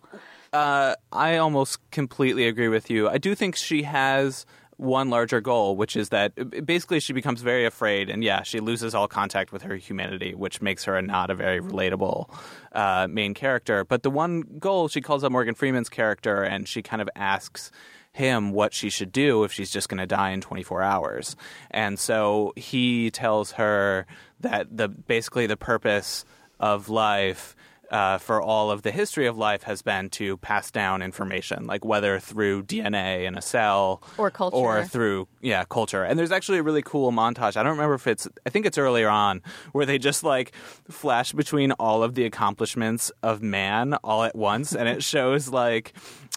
Uh, 0.54 0.96
I 1.12 1.38
almost 1.38 1.78
completely 1.92 2.48
agree 2.48 2.70
with 2.70 2.90
you. 2.90 3.10
I 3.10 3.18
do 3.18 3.36
think 3.36 3.56
she 3.58 3.84
has 3.84 4.46
one 4.78 5.10
larger 5.10 5.42
goal, 5.42 5.76
which 5.76 5.96
is 5.96 6.10
that 6.10 6.32
basically 6.66 7.00
she 7.00 7.12
becomes 7.12 7.42
very 7.42 7.66
afraid, 7.66 8.10
and 8.10 8.24
yeah, 8.24 8.44
she 8.44 8.60
loses 8.60 8.96
all 8.96 9.08
contact 9.08 9.52
with 9.52 9.64
her 9.64 9.76
humanity, 9.76 10.34
which 10.36 10.62
makes 10.62 10.86
her 10.86 11.02
not 11.02 11.30
a 11.30 11.36
very 11.36 11.60
relatable 11.60 12.30
uh, 12.72 13.08
main 13.10 13.34
character. 13.34 13.84
But 13.84 14.04
the 14.04 14.10
one 14.10 14.44
goal, 14.60 14.88
she 14.88 15.02
calls 15.02 15.24
up 15.24 15.32
Morgan 15.32 15.56
Freeman's 15.56 15.90
character, 15.90 16.44
and 16.44 16.68
she 16.68 16.82
kind 16.82 17.02
of 17.02 17.10
asks 17.16 17.72
him 18.14 18.52
what 18.52 18.74
she 18.74 18.90
should 18.90 19.12
do 19.12 19.44
if 19.44 19.52
she's 19.52 19.70
just 19.70 19.90
going 19.90 20.00
to 20.00 20.08
die 20.08 20.32
in 20.32 20.42
24 20.42 20.82
hours. 20.82 21.36
And 21.70 22.00
so 22.00 22.54
he 22.56 23.12
tells 23.12 23.52
her 23.54 24.08
that 24.40 24.76
the 24.76 24.88
basically 24.88 25.46
the 25.46 25.58
purpose 25.58 26.24
of 26.60 26.90
life 26.90 27.56
uh, 27.90 28.18
for 28.18 28.42
all 28.42 28.70
of 28.70 28.82
the 28.82 28.92
history 28.92 29.28
of 29.28 29.38
life 29.38 29.64
has 29.64 29.82
been 29.82 30.10
to 30.10 30.36
pass 30.38 30.72
down 30.72 31.02
information, 31.02 31.66
like 31.68 31.86
whether 31.86 32.20
through 32.20 32.62
DNA 32.64 33.24
in 33.24 33.38
a 33.38 33.42
cell 33.42 34.04
Or 34.18 34.30
culture. 34.30 34.58
or 34.58 34.84
through 34.84 35.30
yeah 35.40 35.64
culture. 35.70 36.04
And 36.04 36.20
there's 36.20 36.34
actually 36.34 36.58
a 36.58 36.64
really 36.64 36.82
cool 36.82 37.14
montage. 37.14 37.56
I 37.56 37.64
don't 37.64 37.72
remember 37.72 37.94
if 37.94 38.06
it's 38.06 38.28
I 38.46 38.50
think 38.50 38.66
it's 38.66 38.78
earlier 38.78 39.08
on 39.08 39.42
where 39.72 39.86
they 39.86 39.98
just 40.00 40.22
like 40.22 40.52
flash 40.90 41.32
between 41.32 41.72
all 41.74 42.04
of 42.04 42.16
the 42.16 42.26
accomplishments 42.26 43.10
of 43.24 43.42
man 43.42 43.94
all 44.04 44.24
at 44.26 44.36
once, 44.36 44.76
and 44.76 44.90
it 44.90 45.02
shows 45.14 45.48
like. 45.48 45.94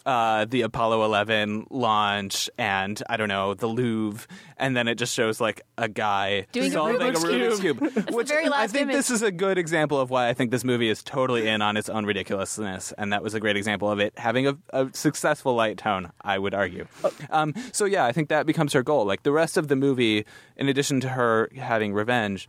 Uh, 0.07 0.47
the 0.47 0.63
Apollo 0.63 1.05
11 1.05 1.67
launch, 1.69 2.49
and 2.57 3.03
I 3.11 3.19
don't 3.19 3.29
know 3.29 3.53
the 3.53 3.67
Louvre, 3.67 4.27
and 4.57 4.75
then 4.75 4.89
it 4.89 4.95
just 4.95 5.13
shows 5.15 5.43
like 5.43 5.61
a 5.77 5.89
guy 5.91 6.47
Doing 6.53 6.69
a 6.69 6.71
solving 6.71 6.97
Rubik's 6.97 7.23
Rubik's 7.23 7.61
Cube. 7.61 7.79
cube. 7.79 8.11
Which 8.15 8.31
I 8.31 8.67
think 8.67 8.85
image. 8.85 8.97
this 8.97 9.11
is 9.11 9.21
a 9.21 9.31
good 9.31 9.59
example 9.59 10.01
of 10.01 10.09
why 10.09 10.29
I 10.29 10.33
think 10.35 10.53
this 10.53 10.65
movie 10.65 10.89
is 10.89 11.03
totally 11.03 11.47
in 11.47 11.61
on 11.61 11.77
its 11.77 11.91
own 11.91 12.07
ridiculousness, 12.07 12.93
and 12.97 13.13
that 13.13 13.23
was 13.23 13.35
a 13.35 13.41
great 13.41 13.59
example 13.59 13.91
of 13.91 13.99
it 13.99 14.15
having 14.17 14.47
a, 14.47 14.57
a 14.71 14.89
successful 14.95 15.55
light 15.55 15.77
tone. 15.77 16.11
I 16.23 16.39
would 16.39 16.55
argue. 16.55 16.87
Um, 17.29 17.53
so 17.73 17.85
yeah, 17.85 18.07
I 18.07 18.13
think 18.13 18.31
that 18.31 18.47
becomes 18.47 18.73
her 18.73 18.83
goal. 18.83 19.05
Like 19.05 19.23
the 19.23 19.33
rest 19.33 19.59
of 19.59 19.69
the 19.69 19.77
movie, 19.77 20.25
in 20.57 20.69
addition 20.71 21.01
to 21.01 21.11
her 21.11 21.51
having 21.55 21.93
revenge, 21.93 22.49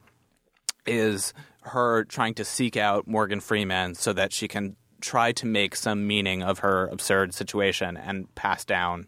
is 0.86 1.34
her 1.64 2.06
trying 2.06 2.34
to 2.36 2.46
seek 2.46 2.76
out 2.78 3.08
Morgan 3.08 3.40
Freeman 3.40 3.94
so 3.96 4.14
that 4.14 4.34
she 4.34 4.48
can 4.48 4.76
try 5.02 5.32
to 5.34 5.46
make 5.46 5.76
some 5.76 6.08
meaning 6.08 6.44
of 6.44 6.60
her 6.60 6.88
absurd 6.88 7.34
situation 7.34 7.98
and 7.98 8.34
pass 8.36 8.64
down 8.64 9.08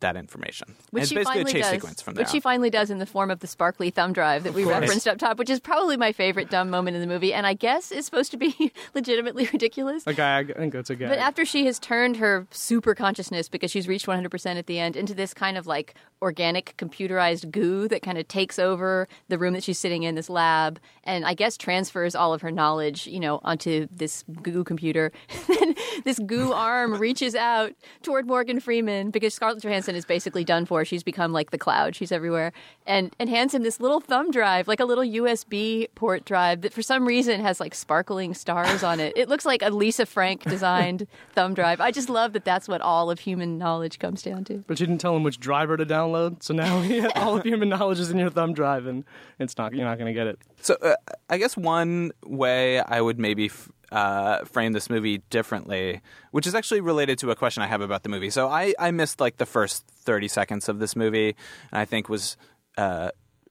that 0.00 0.16
information. 0.16 0.74
Which 0.90 1.02
And 1.02 1.08
she 1.08 1.16
it's 1.16 1.28
basically 1.28 1.44
finally 1.44 1.50
a 1.50 1.54
chase 1.54 1.62
does. 1.64 1.72
sequence 1.72 2.02
from 2.02 2.14
there. 2.14 2.22
which 2.22 2.30
she 2.30 2.40
finally 2.40 2.70
does 2.70 2.90
in 2.90 2.98
the 2.98 3.06
form 3.06 3.30
of 3.30 3.40
the 3.40 3.46
sparkly 3.46 3.90
thumb 3.90 4.12
drive 4.12 4.44
that 4.44 4.54
we 4.54 4.64
referenced 4.64 5.08
up 5.08 5.18
top, 5.18 5.38
which 5.38 5.50
is 5.50 5.60
probably 5.60 5.96
my 5.96 6.12
favorite 6.12 6.50
dumb 6.50 6.70
moment 6.70 6.94
in 6.94 7.00
the 7.00 7.06
movie, 7.06 7.32
and 7.34 7.46
I 7.46 7.54
guess 7.54 7.90
is 7.90 8.04
supposed 8.04 8.30
to 8.30 8.36
be 8.36 8.72
legitimately 8.94 9.48
ridiculous. 9.52 10.06
A 10.06 10.14
gag. 10.14 10.52
I 10.52 10.54
think 10.54 10.72
that's 10.72 10.90
a 10.90 10.96
gag. 10.96 11.08
But 11.08 11.18
after 11.18 11.44
she 11.44 11.66
has 11.66 11.78
turned 11.78 12.16
her 12.18 12.46
super 12.50 12.94
consciousness 12.94 13.48
because 13.48 13.70
she's 13.70 13.88
reached 13.88 14.06
100% 14.06 14.56
at 14.56 14.66
the 14.66 14.78
end 14.78 14.96
into 14.96 15.14
this 15.14 15.34
kind 15.34 15.56
of 15.58 15.66
like 15.66 15.94
organic 16.20 16.74
computerized 16.76 17.50
goo 17.50 17.86
that 17.88 18.02
kind 18.02 18.18
of 18.18 18.26
takes 18.26 18.58
over 18.58 19.06
the 19.28 19.38
room 19.38 19.54
that 19.54 19.62
she's 19.62 19.78
sitting 19.78 20.02
in, 20.02 20.14
this 20.14 20.28
lab, 20.28 20.80
and 21.04 21.24
I 21.24 21.34
guess 21.34 21.56
transfers 21.56 22.14
all 22.14 22.34
of 22.34 22.42
her 22.42 22.50
knowledge, 22.50 23.06
you 23.06 23.20
know, 23.20 23.40
onto 23.44 23.86
this 23.90 24.24
goo 24.42 24.64
computer. 24.64 25.12
then 25.48 25.74
this 26.04 26.18
goo 26.18 26.52
arm 26.52 26.98
reaches 26.98 27.34
out 27.34 27.72
toward 28.02 28.26
Morgan 28.26 28.60
Freeman 28.60 29.10
because 29.10 29.34
Scarlett 29.34 29.62
Johansson 29.62 29.87
is 29.94 30.04
basically 30.04 30.44
done 30.44 30.66
for. 30.66 30.84
She's 30.84 31.02
become 31.02 31.32
like 31.32 31.50
the 31.50 31.58
cloud. 31.58 31.94
She's 31.96 32.12
everywhere. 32.12 32.52
And 32.86 33.14
and 33.18 33.28
hands 33.28 33.54
him 33.54 33.62
this 33.62 33.80
little 33.80 34.00
thumb 34.00 34.30
drive, 34.30 34.68
like 34.68 34.80
a 34.80 34.84
little 34.84 35.04
USB 35.04 35.88
port 35.94 36.24
drive 36.24 36.62
that 36.62 36.72
for 36.72 36.82
some 36.82 37.06
reason 37.06 37.40
has 37.40 37.60
like 37.60 37.74
sparkling 37.74 38.34
stars 38.34 38.82
on 38.82 39.00
it. 39.00 39.12
It 39.16 39.28
looks 39.28 39.44
like 39.44 39.62
a 39.62 39.70
Lisa 39.70 40.06
Frank 40.06 40.44
designed 40.44 41.06
thumb 41.34 41.54
drive. 41.54 41.80
I 41.80 41.90
just 41.90 42.08
love 42.08 42.32
that 42.32 42.44
that's 42.44 42.68
what 42.68 42.80
all 42.80 43.10
of 43.10 43.20
human 43.20 43.58
knowledge 43.58 43.98
comes 43.98 44.22
down 44.22 44.44
to. 44.44 44.64
But 44.66 44.80
you 44.80 44.86
didn't 44.86 45.00
tell 45.00 45.16
him 45.16 45.22
which 45.22 45.40
driver 45.40 45.76
to 45.76 45.86
download, 45.86 46.42
so 46.42 46.54
now 46.54 46.78
all 47.16 47.36
of 47.36 47.44
human 47.44 47.68
knowledge 47.68 47.98
is 47.98 48.10
in 48.10 48.18
your 48.18 48.30
thumb 48.30 48.54
drive, 48.54 48.86
and 48.86 49.04
it's 49.38 49.56
not 49.56 49.74
you're 49.74 49.84
not 49.84 49.98
going 49.98 50.12
to 50.12 50.18
get 50.18 50.26
it. 50.26 50.38
So 50.60 50.76
uh, 50.82 50.94
I 51.28 51.38
guess 51.38 51.56
one 51.56 52.12
way 52.24 52.80
I 52.80 53.00
would 53.00 53.18
maybe 53.18 53.46
f- 53.46 53.70
uh, 53.92 54.44
frame 54.44 54.72
this 54.72 54.90
movie 54.90 55.18
differently, 55.30 56.00
which 56.30 56.46
is 56.46 56.54
actually 56.54 56.80
related 56.80 57.18
to 57.18 57.30
a 57.30 57.36
question 57.36 57.62
I 57.62 57.66
have 57.66 57.80
about 57.80 58.02
the 58.02 58.08
movie. 58.08 58.30
So 58.30 58.48
I, 58.48 58.74
I 58.78 58.90
missed 58.90 59.20
like 59.20 59.36
the 59.38 59.46
first 59.46 59.86
thirty 59.86 60.28
seconds 60.28 60.68
of 60.68 60.78
this 60.78 60.94
movie, 60.96 61.34
and 61.72 61.80
I 61.80 61.84
think 61.84 62.08
was 62.08 62.36
uh, 62.76 63.10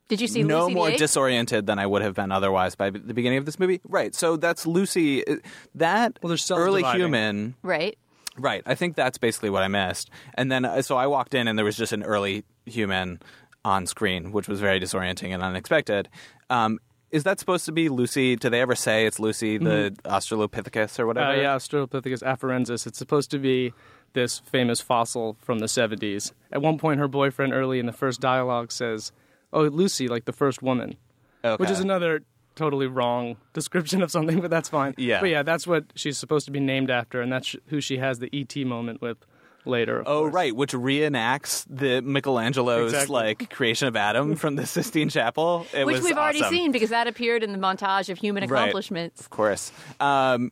Did 0.09 0.21
you 0.21 0.27
see 0.27 0.43
no 0.43 0.61
Lucy 0.63 0.73
the 0.73 0.75
more 0.75 0.89
Ape? 0.89 0.97
disoriented 0.99 1.65
than 1.65 1.79
I 1.79 1.85
would 1.85 2.01
have 2.01 2.13
been 2.13 2.31
otherwise 2.31 2.75
by 2.75 2.89
the 2.91 3.13
beginning 3.13 3.39
of 3.39 3.45
this 3.45 3.59
movie. 3.59 3.81
Right. 3.83 4.13
So 4.15 4.37
that's 4.37 4.65
Lucy. 4.67 5.23
That 5.75 6.19
Well, 6.21 6.29
they're 6.35 6.57
early 6.57 6.81
self-dividing. 6.81 7.01
human. 7.01 7.55
right. 7.63 7.97
Right. 8.39 8.61
I 8.67 8.75
think 8.75 8.95
that's 8.95 9.17
basically 9.17 9.49
what 9.49 9.63
I 9.63 9.67
missed. 9.67 10.11
And 10.35 10.51
then, 10.51 10.63
uh, 10.63 10.83
so 10.83 10.95
I 10.95 11.07
walked 11.07 11.33
in 11.33 11.47
and 11.47 11.57
there 11.57 11.65
was 11.65 11.75
just 11.75 11.91
an 11.91 12.03
early 12.03 12.43
human 12.67 13.19
on 13.65 13.87
screen, 13.87 14.31
which 14.31 14.47
was 14.47 14.59
very 14.59 14.79
disorienting 14.79 15.33
and 15.33 15.41
unexpected. 15.41 16.07
Um, 16.51 16.77
is 17.11 17.23
that 17.23 17.39
supposed 17.39 17.65
to 17.65 17.71
be 17.71 17.89
Lucy? 17.89 18.35
Do 18.35 18.49
they 18.49 18.61
ever 18.61 18.75
say 18.75 19.05
it's 19.05 19.19
Lucy, 19.19 19.57
the 19.57 19.95
Australopithecus 20.05 20.99
or 20.99 21.07
whatever? 21.07 21.31
Uh, 21.31 21.35
yeah, 21.35 21.55
Australopithecus 21.55 22.21
afarensis. 22.23 22.85
It's 22.85 22.97
supposed 22.97 23.31
to 23.31 23.39
be 23.39 23.73
this 24.13 24.39
famous 24.39 24.81
fossil 24.81 25.37
from 25.41 25.59
the 25.59 25.67
70s. 25.67 26.31
At 26.51 26.61
one 26.61 26.77
point, 26.77 26.99
her 26.99 27.07
boyfriend 27.07 27.53
early 27.53 27.79
in 27.79 27.85
the 27.85 27.93
first 27.93 28.19
dialogue 28.19 28.71
says, 28.71 29.11
"Oh, 29.53 29.63
Lucy, 29.63 30.07
like 30.07 30.25
the 30.25 30.33
first 30.33 30.61
woman," 30.61 30.95
Okay. 31.45 31.61
which 31.61 31.69
is 31.69 31.79
another 31.79 32.21
totally 32.55 32.87
wrong 32.87 33.37
description 33.53 34.01
of 34.01 34.11
something, 34.11 34.41
but 34.41 34.49
that's 34.49 34.69
fine. 34.69 34.93
Yeah. 34.97 35.19
But 35.21 35.29
yeah, 35.29 35.43
that's 35.43 35.67
what 35.67 35.85
she's 35.95 36.17
supposed 36.17 36.45
to 36.47 36.51
be 36.51 36.59
named 36.59 36.89
after, 36.89 37.21
and 37.21 37.31
that's 37.31 37.55
who 37.67 37.79
she 37.79 37.97
has 37.99 38.19
the 38.19 38.29
ET 38.33 38.55
moment 38.65 39.01
with 39.01 39.17
later. 39.67 39.99
of 39.99 40.07
Oh, 40.07 40.19
course. 40.21 40.33
right, 40.33 40.55
which 40.55 40.73
reenacts 40.73 41.65
the 41.69 42.01
Michelangelo's 42.01 42.93
Exactly. 42.93 43.13
like 43.13 43.49
creation 43.49 43.87
of 43.87 43.95
Adam 43.95 44.35
from 44.35 44.55
the 44.55 44.65
Sistine 44.65 45.09
Chapel. 45.09 45.65
It 45.73 45.85
Which 45.85 45.95
was 45.97 46.03
we've 46.05 46.17
already 46.17 46.43
seen 46.43 46.71
because 46.71 46.89
that 46.89 47.07
appeared 47.07 47.43
in 47.43 47.51
the 47.51 47.57
montage 47.59 48.09
of 48.09 48.17
human 48.17 48.47
Right. 48.49 48.59
accomplishments. 48.61 49.21
Of 49.21 49.29
course. 49.29 49.71
Um, 49.99 50.51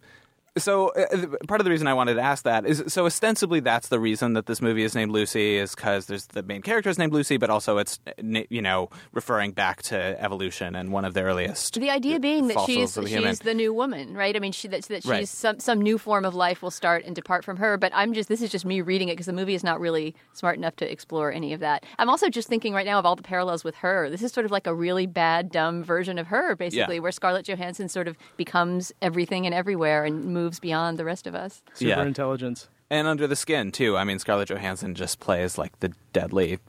so 0.58 0.90
uh, 0.90 1.28
part 1.48 1.60
of 1.62 1.66
the 1.66 1.72
reason 1.72 1.88
I 1.88 1.94
wanted 1.94 2.16
to 2.16 2.22
ask 2.22 2.44
that 2.44 2.66
is 2.66 2.84
so 2.88 3.06
ostensibly 3.06 3.60
that's 3.60 3.90
the 3.90 4.00
reason 4.00 4.34
that 4.34 4.46
this 4.46 4.62
movie 4.62 4.84
is 4.84 4.96
named 4.96 5.12
Lucy 5.12 5.58
is 5.58 5.76
because 5.76 6.06
there's 6.06 6.28
the 6.28 6.44
main 6.44 6.62
character 6.62 6.90
is 6.90 6.98
named 6.98 7.14
Lucy, 7.14 7.38
but 7.38 7.50
also 7.50 7.78
it's 7.78 8.00
uh, 8.08 8.12
you 8.50 8.62
know 8.62 8.90
referring 9.14 9.52
back 9.52 9.82
to 9.84 9.96
evolution 10.22 10.76
and 10.76 10.92
one 10.92 11.06
of 11.06 11.14
the 11.14 11.22
earliest. 11.22 11.80
The 11.80 11.90
idea 11.90 12.20
being 12.20 12.48
that 12.48 12.60
she's 12.66 12.96
human. 12.96 13.32
she's 13.32 13.40
the 13.40 13.54
new 13.54 13.74
woman, 13.74 14.14
right? 14.16 14.36
I 14.36 14.40
mean, 14.40 14.52
she, 14.52 14.68
that, 14.70 14.84
that 14.84 15.04
she's 15.04 15.10
Right. 15.10 15.28
some 15.28 15.60
some 15.60 15.82
new 15.82 15.98
form 15.98 16.26
of 16.26 16.36
life 16.36 16.62
will 16.62 16.72
start 16.72 17.04
and 17.06 17.16
depart 17.16 17.44
from 17.44 17.58
her. 17.58 17.78
But 17.78 17.92
I'm 17.96 18.14
just 18.14 18.30
this 18.30 18.42
is 18.42 18.50
just 18.52 18.66
me 18.66 18.82
reading 18.82 19.10
it 19.10 19.14
because 19.14 19.26
the 19.26 19.34
movie 19.34 19.56
is 19.56 19.64
not 19.64 19.80
really 19.80 20.16
smart 20.34 20.58
enough 20.58 20.76
to 20.78 20.90
explore 20.92 21.32
any 21.32 21.54
of 21.54 21.60
that. 21.60 21.84
I'm 22.00 22.10
also 22.10 22.30
just 22.30 22.48
thinking 22.48 22.74
right 22.74 22.86
now 22.86 23.00
of 23.00 23.06
all 23.06 23.16
the 23.16 23.24
parallels 23.24 23.64
with 23.64 23.76
her. 23.76 24.10
This 24.10 24.22
is 24.22 24.32
sort 24.32 24.46
of 24.46 24.52
like 24.52 24.68
a 24.68 24.74
really 24.74 25.06
bad, 25.08 25.52
dumb 25.52 25.84
version 25.84 26.18
of 26.18 26.28
her, 26.28 26.56
basically, 26.56 26.96
Yeah. 26.96 27.02
where 27.02 27.12
Scarlett 27.12 27.46
Johansson 27.48 27.90
sort 27.90 28.08
of 28.08 28.16
becomes 28.38 28.92
everything 29.02 29.46
and 29.46 29.54
everywhere 29.56 30.06
and 30.06 30.26
moves 30.26 30.45
beyond 30.60 30.98
the 31.00 31.06
rest 31.06 31.28
of 31.28 31.36
us. 31.36 31.62
super 31.74 31.90
Yeah. 31.90 32.04
intelligence. 32.04 32.68
and 32.90 33.08
under 33.08 33.26
the 33.28 33.36
skin 33.36 33.72
too. 33.72 33.98
I 33.98 34.04
mean, 34.04 34.20
Scarlett 34.20 34.50
Johansson 34.50 34.94
just 34.96 35.20
plays 35.20 35.58
like 35.58 35.80
the 35.80 35.92
deadly 36.14 36.60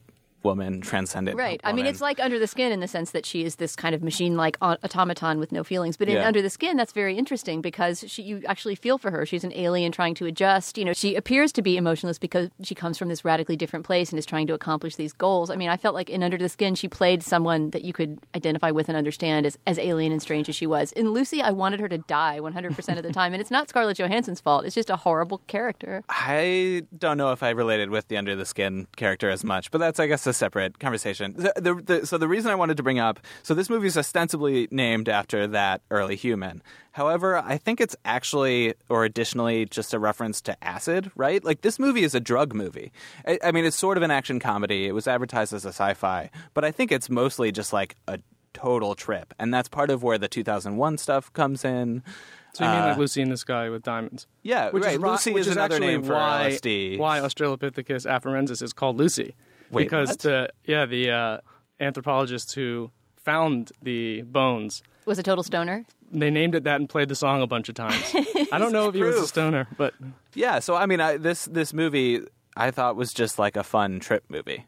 woman, 0.42 0.80
transcendent. 0.80 1.36
Right. 1.36 1.60
I 1.64 1.72
mean, 1.72 1.86
it's 1.86 2.00
like 2.00 2.20
Under 2.20 2.38
the 2.38 2.46
Skin 2.46 2.72
in 2.72 2.80
the 2.80 2.88
sense 2.88 3.10
that 3.10 3.26
she 3.26 3.44
is 3.44 3.56
this 3.56 3.74
kind 3.74 3.94
of 3.94 4.02
machine-like 4.02 4.56
automaton 4.60 5.38
with 5.38 5.52
no 5.52 5.64
feelings. 5.64 5.96
But 5.96 6.08
in 6.08 6.16
Yeah. 6.16 6.26
Under 6.26 6.40
the 6.42 6.50
Skin, 6.50 6.76
that's 6.76 6.92
very 6.92 7.16
interesting 7.16 7.60
because 7.60 8.04
she, 8.06 8.22
you 8.22 8.42
actually 8.46 8.74
feel 8.74 8.98
for 8.98 9.10
her. 9.10 9.26
She's 9.26 9.44
an 9.44 9.52
alien 9.54 9.92
trying 9.92 10.14
to 10.16 10.26
adjust. 10.26 10.78
You 10.78 10.84
know, 10.84 10.92
she 10.92 11.14
appears 11.14 11.52
to 11.52 11.62
be 11.62 11.76
emotionless 11.76 12.18
because 12.18 12.50
she 12.62 12.74
comes 12.74 12.98
from 12.98 13.08
this 13.08 13.24
radically 13.24 13.56
different 13.56 13.84
place 13.84 14.10
and 14.10 14.18
is 14.18 14.26
trying 14.26 14.46
to 14.46 14.54
accomplish 14.54 14.96
these 14.96 15.12
goals. 15.12 15.50
I 15.50 15.56
mean, 15.56 15.68
I 15.68 15.76
felt 15.76 15.94
like 15.94 16.10
in 16.10 16.22
Under 16.22 16.38
the 16.38 16.48
Skin, 16.48 16.74
she 16.74 16.88
played 16.88 17.22
someone 17.22 17.70
that 17.70 17.84
you 17.84 17.92
could 17.92 18.18
identify 18.34 18.70
with 18.70 18.88
and 18.88 18.96
understand 18.96 19.46
as, 19.46 19.58
as 19.66 19.78
alien 19.78 20.12
and 20.12 20.22
strange 20.22 20.48
as 20.48 20.56
she 20.56 20.66
was. 20.66 20.92
In 20.92 21.10
Lucy, 21.10 21.42
I 21.42 21.50
wanted 21.50 21.80
her 21.80 21.88
to 21.88 21.98
die 21.98 22.38
100% 22.40 22.96
of 22.96 23.02
the 23.02 23.12
time. 23.12 23.32
And 23.32 23.40
it's 23.40 23.50
not 23.50 23.68
Scarlett 23.68 23.98
Johansson's 23.98 24.40
fault. 24.40 24.64
It's 24.64 24.74
just 24.74 24.90
a 24.90 24.96
horrible 24.96 25.38
character. 25.46 26.04
I 26.08 26.82
don't 26.96 27.18
know 27.18 27.32
if 27.32 27.42
I 27.42 27.50
related 27.50 27.90
with 27.90 28.08
the 28.08 28.16
under 28.16 28.36
the 28.36 28.44
skin 28.44 28.86
character 28.96 29.30
as 29.30 29.44
much, 29.44 29.70
but 29.70 29.78
that's 29.78 29.98
I 30.00 30.06
guess 30.06 30.25
a 30.26 30.32
separate 30.32 30.78
conversation. 30.78 31.34
The, 31.36 31.52
the, 31.56 31.74
the, 31.74 32.06
so 32.06 32.18
the 32.18 32.28
reason 32.28 32.50
I 32.50 32.54
wanted 32.54 32.76
to 32.78 32.82
bring 32.82 32.98
up 32.98 33.20
so 33.42 33.54
this 33.54 33.68
movie 33.70 33.86
is 33.86 33.96
ostensibly 33.96 34.68
named 34.70 35.08
after 35.08 35.46
that 35.48 35.82
early 35.90 36.16
human. 36.16 36.62
However, 36.92 37.36
I 37.36 37.58
think 37.58 37.80
it's 37.80 37.94
actually 38.04 38.74
or 38.88 39.04
additionally 39.04 39.66
just 39.66 39.92
a 39.92 39.98
reference 39.98 40.40
to 40.42 40.64
acid, 40.64 41.10
right? 41.14 41.44
Like 41.44 41.60
this 41.60 41.78
movie 41.78 42.04
is 42.04 42.14
a 42.14 42.20
drug 42.20 42.54
movie. 42.54 42.92
I, 43.26 43.38
I 43.44 43.52
mean, 43.52 43.64
it's 43.64 43.76
sort 43.76 43.96
of 43.96 44.02
an 44.02 44.10
action 44.10 44.40
comedy. 44.40 44.86
It 44.86 44.92
was 44.92 45.06
advertised 45.06 45.52
as 45.52 45.64
a 45.64 45.68
sci-fi, 45.68 46.30
but 46.54 46.64
I 46.64 46.70
think 46.70 46.90
it's 46.92 47.10
mostly 47.10 47.52
just 47.52 47.72
like 47.72 47.96
a 48.08 48.18
total 48.54 48.94
trip, 48.94 49.34
and 49.38 49.52
that's 49.52 49.68
part 49.68 49.90
of 49.90 50.02
where 50.02 50.16
the 50.16 50.28
2001 50.28 50.96
stuff 50.96 51.30
comes 51.34 51.62
in. 51.64 52.02
So 52.54 52.64
you 52.64 52.70
mean 52.70 52.80
Uh, 52.80 52.86
like 52.88 52.96
Lucy 52.96 53.20
in 53.20 53.28
the 53.28 53.36
Sky 53.36 53.68
with 53.68 53.82
diamonds? 53.82 54.26
Yeah, 54.42 54.70
which 54.70 54.82
right. 54.82 54.94
Is, 54.94 55.00
Lucy 55.00 55.32
which 55.34 55.42
is 55.42 55.52
another 55.52 55.74
actually 55.74 55.88
name 55.88 56.02
for 56.04 56.14
why, 56.14 56.48
LSD. 56.50 56.96
Why 56.96 57.20
Australopithecus 57.20 58.06
afarensis 58.06 58.62
is 58.62 58.72
called 58.72 58.96
Lucy? 58.96 59.34
Wait, 59.70 59.84
because 59.84 60.10
what? 60.10 60.18
the 60.20 60.48
yeah 60.64 60.86
the 60.86 61.10
uh, 61.10 61.38
anthropologists 61.80 62.52
who 62.54 62.90
found 63.16 63.72
the 63.82 64.22
bones 64.22 64.82
Was 65.04 65.18
a 65.18 65.22
total 65.22 65.42
stoner. 65.44 65.84
they 66.12 66.30
named 66.30 66.54
it 66.54 66.64
that 66.64 66.76
and 66.80 66.88
played 66.88 67.08
the 67.08 67.14
song 67.16 67.42
a 67.42 67.46
bunch 67.46 67.68
of 67.68 67.74
times. 67.74 68.02
I 68.52 68.58
don't 68.58 68.72
know 68.72 68.88
if 68.88 68.94
he 68.94 69.02
was 69.02 69.16
a 69.16 69.26
stoner, 69.26 69.66
but 69.76 69.94
Yeah, 70.34 70.60
so 70.60 70.74
I 70.76 70.86
mean, 70.86 71.00
I, 71.00 71.16
this 71.16 71.46
this 71.46 71.72
movie 71.72 72.20
I 72.56 72.70
thought 72.70 72.96
was 72.96 73.12
just 73.12 73.38
like 73.38 73.56
a 73.56 73.64
fun 73.64 74.00
trip 74.00 74.24
movie, 74.28 74.64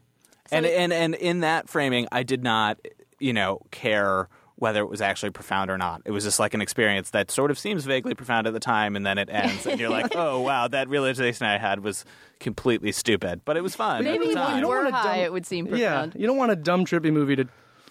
and 0.51 0.65
it- 0.65 0.77
and 0.77 0.91
and 0.93 1.15
in 1.15 1.39
that 1.39 1.69
framing, 1.69 2.07
I 2.11 2.23
did 2.23 2.43
not, 2.43 2.77
you 3.19 3.33
know, 3.33 3.61
care 3.71 4.27
whether 4.59 4.81
it 4.81 4.89
was 4.89 5.01
actually 5.01 5.31
profound 5.31 5.71
or 5.71 5.77
not. 5.77 6.01
It 6.05 6.11
was 6.11 6.23
just 6.23 6.39
like 6.39 6.53
an 6.53 6.61
experience 6.61 7.09
that 7.11 7.31
sort 7.31 7.49
of 7.49 7.57
seems 7.57 7.85
vaguely 7.85 8.13
profound 8.13 8.45
at 8.45 8.53
the 8.53 8.59
time, 8.59 8.95
and 8.95 9.05
then 9.05 9.17
it 9.17 9.29
ends, 9.31 9.65
and 9.65 9.79
you're 9.79 9.89
like, 9.89 10.11
oh 10.15 10.41
wow, 10.41 10.67
that 10.67 10.87
realization 10.89 11.45
I 11.47 11.57
had 11.57 11.79
was 11.83 12.05
completely 12.39 12.91
stupid, 12.91 13.41
but 13.45 13.57
it 13.57 13.61
was 13.61 13.75
fun. 13.75 14.03
Maybe 14.03 14.25
at 14.25 14.29
the 14.29 14.35
time. 14.35 14.55
you 14.55 14.61
don't 14.61 14.69
were 14.69 14.83
wanna 14.83 14.95
high, 14.95 15.15
dumb- 15.17 15.25
it 15.25 15.33
would 15.33 15.45
seem 15.45 15.65
yeah, 15.67 15.71
profound. 15.89 16.15
you 16.15 16.27
don't 16.27 16.37
want 16.37 16.51
a 16.51 16.55
dumb 16.55 16.85
trippy 16.85 17.11
movie 17.11 17.35
to 17.37 17.45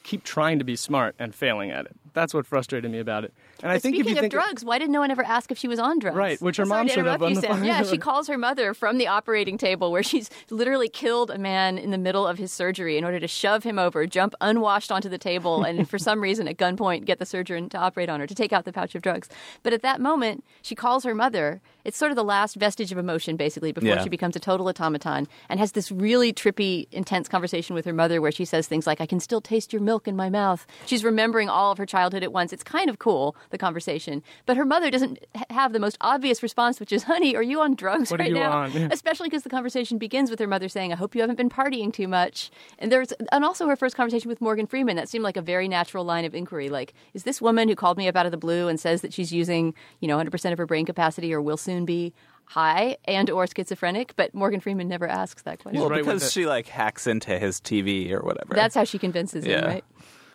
keep 0.05 0.25
trying 0.25 0.59
to 0.59 0.65
be 0.65 0.77
smart 0.77 1.15
and 1.19 1.35
failing 1.35 1.71
at 1.71 1.87
it. 1.87 1.97
That's 2.19 2.35
what 2.35 2.47
frustrated 2.47 2.91
me 2.91 2.99
about 2.99 3.23
it. 3.25 3.33
And 3.63 3.71
I 3.71 3.79
think 3.79 3.95
speaking 3.95 4.01
if 4.01 4.07
you 4.09 4.13
of 4.17 4.21
think 4.23 4.33
drugs, 4.33 4.65
why 4.65 4.79
did 4.79 4.91
no 4.91 4.99
one 5.01 5.11
ever 5.13 5.23
ask 5.23 5.53
if 5.53 5.59
she 5.59 5.69
was 5.69 5.79
on 5.79 6.01
drugs? 6.01 6.17
Right, 6.17 6.41
which 6.43 6.57
her 6.57 6.67
sorry 6.67 6.81
mom 6.81 6.89
should 6.89 7.07
have 7.07 7.23
on 7.23 7.31
you, 7.31 7.35
the 7.37 7.41
Sam. 7.43 7.63
Yeah, 7.65 7.83
she 7.85 7.97
calls 8.09 8.27
her 8.27 8.37
mother 8.37 8.75
from 8.75 8.99
the 8.99 9.07
operating 9.07 9.57
table 9.57 9.93
where 9.93 10.03
she's 10.03 10.29
literally 10.51 10.89
killed 10.89 11.31
a 11.31 11.39
man 11.39 11.79
in 11.79 11.91
the 11.93 11.99
middle 11.99 12.27
of 12.27 12.39
his 12.39 12.53
surgery 12.53 12.99
in 12.99 13.05
order 13.05 13.21
to 13.21 13.29
shove 13.29 13.63
him 13.63 13.79
over, 13.79 14.05
jump 14.07 14.35
unwashed 14.41 14.91
onto 14.91 15.09
the 15.09 15.19
table, 15.19 15.63
and 15.63 15.89
for 15.89 15.99
some 16.09 16.21
reason 16.21 16.49
at 16.49 16.57
gunpoint 16.57 17.05
get 17.05 17.19
the 17.21 17.27
surgeon 17.27 17.69
to 17.69 17.79
operate 17.79 18.09
on 18.09 18.19
her 18.19 18.27
to 18.27 18.35
take 18.35 18.53
out 18.53 18.65
the 18.65 18.73
pouch 18.73 18.95
of 18.97 19.03
drugs. 19.03 19.29
But 19.63 19.73
at 19.73 19.83
that 19.83 20.01
moment, 20.01 20.45
she 20.63 20.75
calls 20.75 21.05
her 21.05 21.15
mother. 21.15 21.61
It's 21.85 21.97
sort 21.97 22.11
of 22.11 22.17
the 22.17 22.25
last 22.25 22.57
vestige 22.57 22.91
of 22.93 22.99
emotion, 22.99 23.37
basically, 23.37 23.71
before 23.73 23.89
Yeah. 23.91 24.03
she 24.03 24.09
becomes 24.09 24.35
a 24.37 24.41
total 24.41 24.69
automaton, 24.69 25.29
and 25.49 25.61
has 25.61 25.73
this 25.73 25.93
really 25.93 26.33
trippy, 26.33 26.87
intense 26.93 27.29
conversation 27.29 27.75
with 27.75 27.85
her 27.87 27.93
mother 27.93 28.21
where 28.21 28.33
she 28.33 28.45
says 28.45 28.67
things 28.67 28.87
like, 28.87 29.01
"I 29.01 29.07
can 29.07 29.21
still 29.21 29.41
taste 29.41 29.73
your 29.73 29.81
milk 29.83 30.07
in 30.09 30.17
my 30.17 30.29
mouth." 30.29 30.67
She's 30.87 31.05
remembering 31.05 31.49
all 31.49 31.71
of 31.73 31.79
her 31.79 31.87
childhood 31.87 32.08
at 32.15 32.33
once. 32.33 32.53
It's 32.53 32.63
kind 32.63 32.89
of 32.91 32.99
cool 32.99 33.37
the 33.51 33.59
conversation, 33.59 34.23
but 34.47 34.57
her 34.57 34.65
mother 34.65 34.91
doesn't 34.91 35.19
have 35.51 35.73
the 35.73 35.79
most 35.81 35.97
obvious 36.01 36.43
response, 36.43 36.81
which 36.81 36.93
is, 36.93 37.05
"Honey, 37.05 37.35
are 37.37 37.43
you 37.43 37.61
on 37.61 37.75
drugs 37.75 38.11
What 38.11 38.21
are 38.21 38.25
right 38.25 38.31
you 38.31 38.35
now?" 38.39 38.53
on? 38.53 38.73
Yeah. 38.73 38.89
Especially 38.91 39.29
because 39.29 39.43
the 39.43 39.51
conversation 39.51 39.99
begins 39.99 40.31
with 40.31 40.39
her 40.39 40.47
mother 40.47 40.69
saying, 40.69 40.93
"I 40.93 40.97
hope 40.97 41.15
you 41.15 41.21
haven't 41.21 41.37
been 41.37 41.51
partying 41.51 41.93
too 41.93 42.09
much." 42.09 42.51
And 42.79 42.91
there's 42.93 43.13
and 43.33 43.45
also 43.45 43.67
her 43.69 43.77
first 43.77 43.97
conversation 43.97 44.29
with 44.29 44.41
Morgan 44.41 44.67
Freeman 44.67 44.97
that 44.97 45.09
seemed 45.09 45.25
like 45.25 45.37
a 45.37 45.43
very 45.43 45.69
natural 45.69 46.05
line 46.05 46.25
of 46.25 46.35
inquiry. 46.35 46.69
Like, 46.69 46.95
is 47.15 47.25
this 47.25 47.41
woman 47.41 47.69
who 47.69 47.75
called 47.75 47.99
me 47.99 48.09
up 48.09 48.17
out 48.17 48.27
of 48.27 48.33
the 48.33 48.39
blue 48.39 48.69
and 48.69 48.79
says 48.81 49.03
that 49.03 49.13
she's 49.13 49.33
using, 49.33 49.75
you 50.01 50.09
know, 50.09 50.17
100% 50.19 50.53
of 50.53 50.59
her 50.59 50.67
brain 50.67 50.87
capacity 50.87 51.33
or 51.33 51.41
will 51.43 51.57
soon 51.57 51.85
be 51.85 52.13
high 52.47 52.97
and 53.05 53.29
or 53.31 53.47
schizophrenic? 53.47 54.15
But 54.17 54.35
Morgan 54.35 54.61
Freeman 54.61 54.89
never 54.89 55.07
asks 55.07 55.43
that 55.43 55.59
question. 55.61 55.81
well, 55.81 55.91
right 55.91 56.05
because 56.05 56.33
she 56.33 56.47
like 56.47 56.67
hacks 56.69 57.07
into 57.07 57.39
his 57.39 57.61
TV 57.61 58.11
or 58.13 58.21
whatever. 58.21 58.55
That's 58.55 58.75
how 58.75 58.85
she 58.85 58.99
convinces 58.99 59.45
him, 59.45 59.65
right? 59.65 59.85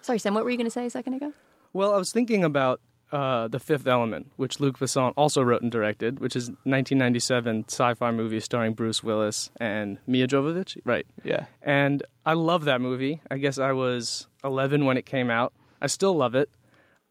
Sorry, 0.02 0.20
Sam. 0.20 0.34
What 0.34 0.44
were 0.44 0.50
you 0.50 0.58
going 0.58 0.68
to 0.68 0.72
say 0.72 0.86
a 0.86 0.90
second 0.90 1.14
ago? 1.14 1.34
Well, 1.74 1.94
I 1.94 1.98
was 1.98 2.12
thinking 2.12 2.44
about 2.44 2.80
uh, 3.12 3.48
The 3.48 3.60
Fifth 3.60 3.88
Element, 3.88 4.32
which 4.38 4.60
Luc 4.60 4.80
Besson 4.80 5.14
also 5.18 5.42
wrote 5.42 5.62
and 5.62 5.72
directed, 5.72 6.20
which 6.20 6.36
is 6.36 6.50
1997 6.50 7.66
sci-fi 7.68 8.12
movie 8.12 8.40
starring 8.40 8.74
Bruce 8.74 9.04
Willis 9.04 9.52
and 9.60 9.98
Mia 10.08 10.28
Jovovich. 10.28 10.78
Right. 10.86 11.06
yeah. 11.24 11.46
And 11.62 12.04
I 12.26 12.34
love 12.34 12.66
that 12.66 12.82
movie. 12.82 13.22
I 13.30 13.38
guess 13.38 13.58
I 13.58 13.72
was 13.72 14.28
11 14.44 14.86
when 14.86 14.98
it 14.98 15.06
came 15.06 15.30
out. 15.30 15.54
I 15.82 15.88
still 15.88 16.16
love 16.16 16.36
it. 16.36 16.50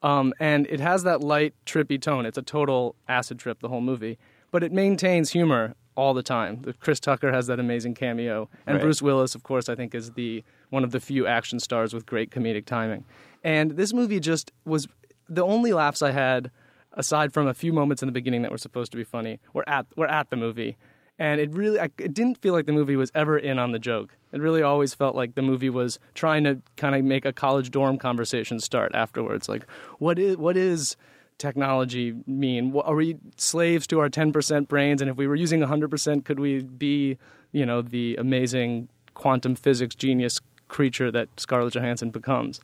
Um, 0.03 0.35
and 0.41 0.67
it 0.69 0.81
has 0.81 1.05
that 1.05 1.21
light, 1.23 1.55
trippy 1.67 2.01
tone. 2.01 2.27
It's 2.27 2.39
a 2.39 2.43
total 2.43 2.97
acid 3.09 3.39
trip, 3.39 3.61
the 3.61 3.69
whole 3.69 3.81
movie. 3.81 4.19
But 4.51 4.65
it 4.65 4.73
maintains 4.73 5.31
humor 5.31 5.75
all 5.95 6.15
the 6.15 6.23
time. 6.23 6.65
Chris 6.81 6.99
Tucker 6.99 7.31
has 7.33 7.47
that 7.47 7.61
amazing 7.61 7.95
cameo. 7.95 8.49
And 8.67 8.77
Right. 8.77 8.83
Bruce 8.83 9.01
Willis, 9.03 9.35
of 9.35 9.43
course, 9.45 9.69
I 9.69 9.75
think 9.75 9.95
is 9.95 10.13
the 10.13 10.43
one 10.71 10.83
of 10.85 10.91
the 10.91 11.01
few 11.01 11.27
action 11.27 11.61
stars 11.61 11.93
with 11.95 12.07
great 12.07 12.31
comedic 12.31 12.65
timing. 12.65 13.05
And 13.45 13.73
this 13.73 13.93
movie 13.93 14.21
just 14.21 14.53
was 14.65 14.89
the 15.29 15.45
only 15.45 15.73
laughs 15.73 16.03
I 16.03 16.13
had, 16.13 16.51
aside 16.93 17.33
from 17.33 17.47
a 17.47 17.55
few 17.55 17.73
moments 17.73 18.03
in 18.03 18.07
the 18.07 18.13
beginning 18.13 18.43
that 18.43 18.51
were 18.51 18.59
supposed 18.59 18.93
to 18.93 18.99
be 18.99 19.05
funny, 19.05 19.41
were 19.53 19.69
at 19.69 19.87
were 19.97 20.09
at 20.09 20.31
the 20.31 20.37
movie. 20.37 20.77
And 21.19 21.41
it 21.41 21.53
really, 21.53 21.79
I, 21.79 21.85
it 21.99 22.15
didn't 22.15 22.39
feel 22.39 22.53
like 22.53 22.67
the 22.67 22.73
movie 22.73 22.97
was 22.97 23.13
ever 23.15 23.39
in 23.39 23.59
on 23.59 23.73
the 23.73 23.79
joke. 23.79 24.17
It 24.33 24.41
really 24.41 24.63
always 24.63 24.95
felt 24.95 25.15
like 25.15 25.35
the 25.35 25.43
movie 25.43 25.71
was 25.71 25.99
trying 26.15 26.43
to 26.45 26.61
kind 26.77 26.95
of 26.95 27.05
make 27.05 27.25
a 27.25 27.33
college 27.33 27.71
dorm 27.71 27.99
conversation 27.99 28.59
start 28.61 28.93
afterwards. 28.95 29.49
Like, 29.49 29.67
what 29.99 30.19
is 30.19 30.37
what 30.37 30.57
is 30.57 30.97
technology 31.39 32.15
mean? 32.27 32.75
Are 32.77 32.95
we 32.95 33.19
slaves 33.37 33.87
to 33.89 34.01
our 34.01 34.09
ten 34.09 34.33
percent 34.33 34.69
brains? 34.69 35.01
And 35.01 35.11
if 35.11 35.17
we 35.17 35.27
were 35.27 35.37
using 35.37 35.61
hundred 35.63 35.91
percent, 35.91 36.25
could 36.25 36.41
we 36.41 36.63
be, 36.63 37.19
you 37.53 37.67
know, 37.67 37.83
the 37.83 38.17
amazing 38.17 38.89
quantum 39.15 39.55
physics 39.55 39.95
genius 39.95 40.41
creature 40.69 41.11
that 41.11 41.29
Scarlett 41.37 41.75
Johansson 41.75 42.11
becomes? 42.11 42.61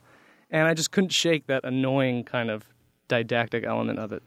And 0.51 0.67
I 0.67 0.75
just 0.75 0.91
couldn't 0.91 1.13
shake 1.13 1.47
that 1.47 1.65
annoying 1.65 2.25
kind 2.25 2.51
of 2.51 2.65
didactic 3.09 3.65
element 3.65 3.99
of 3.99 4.13
it. 4.13 4.23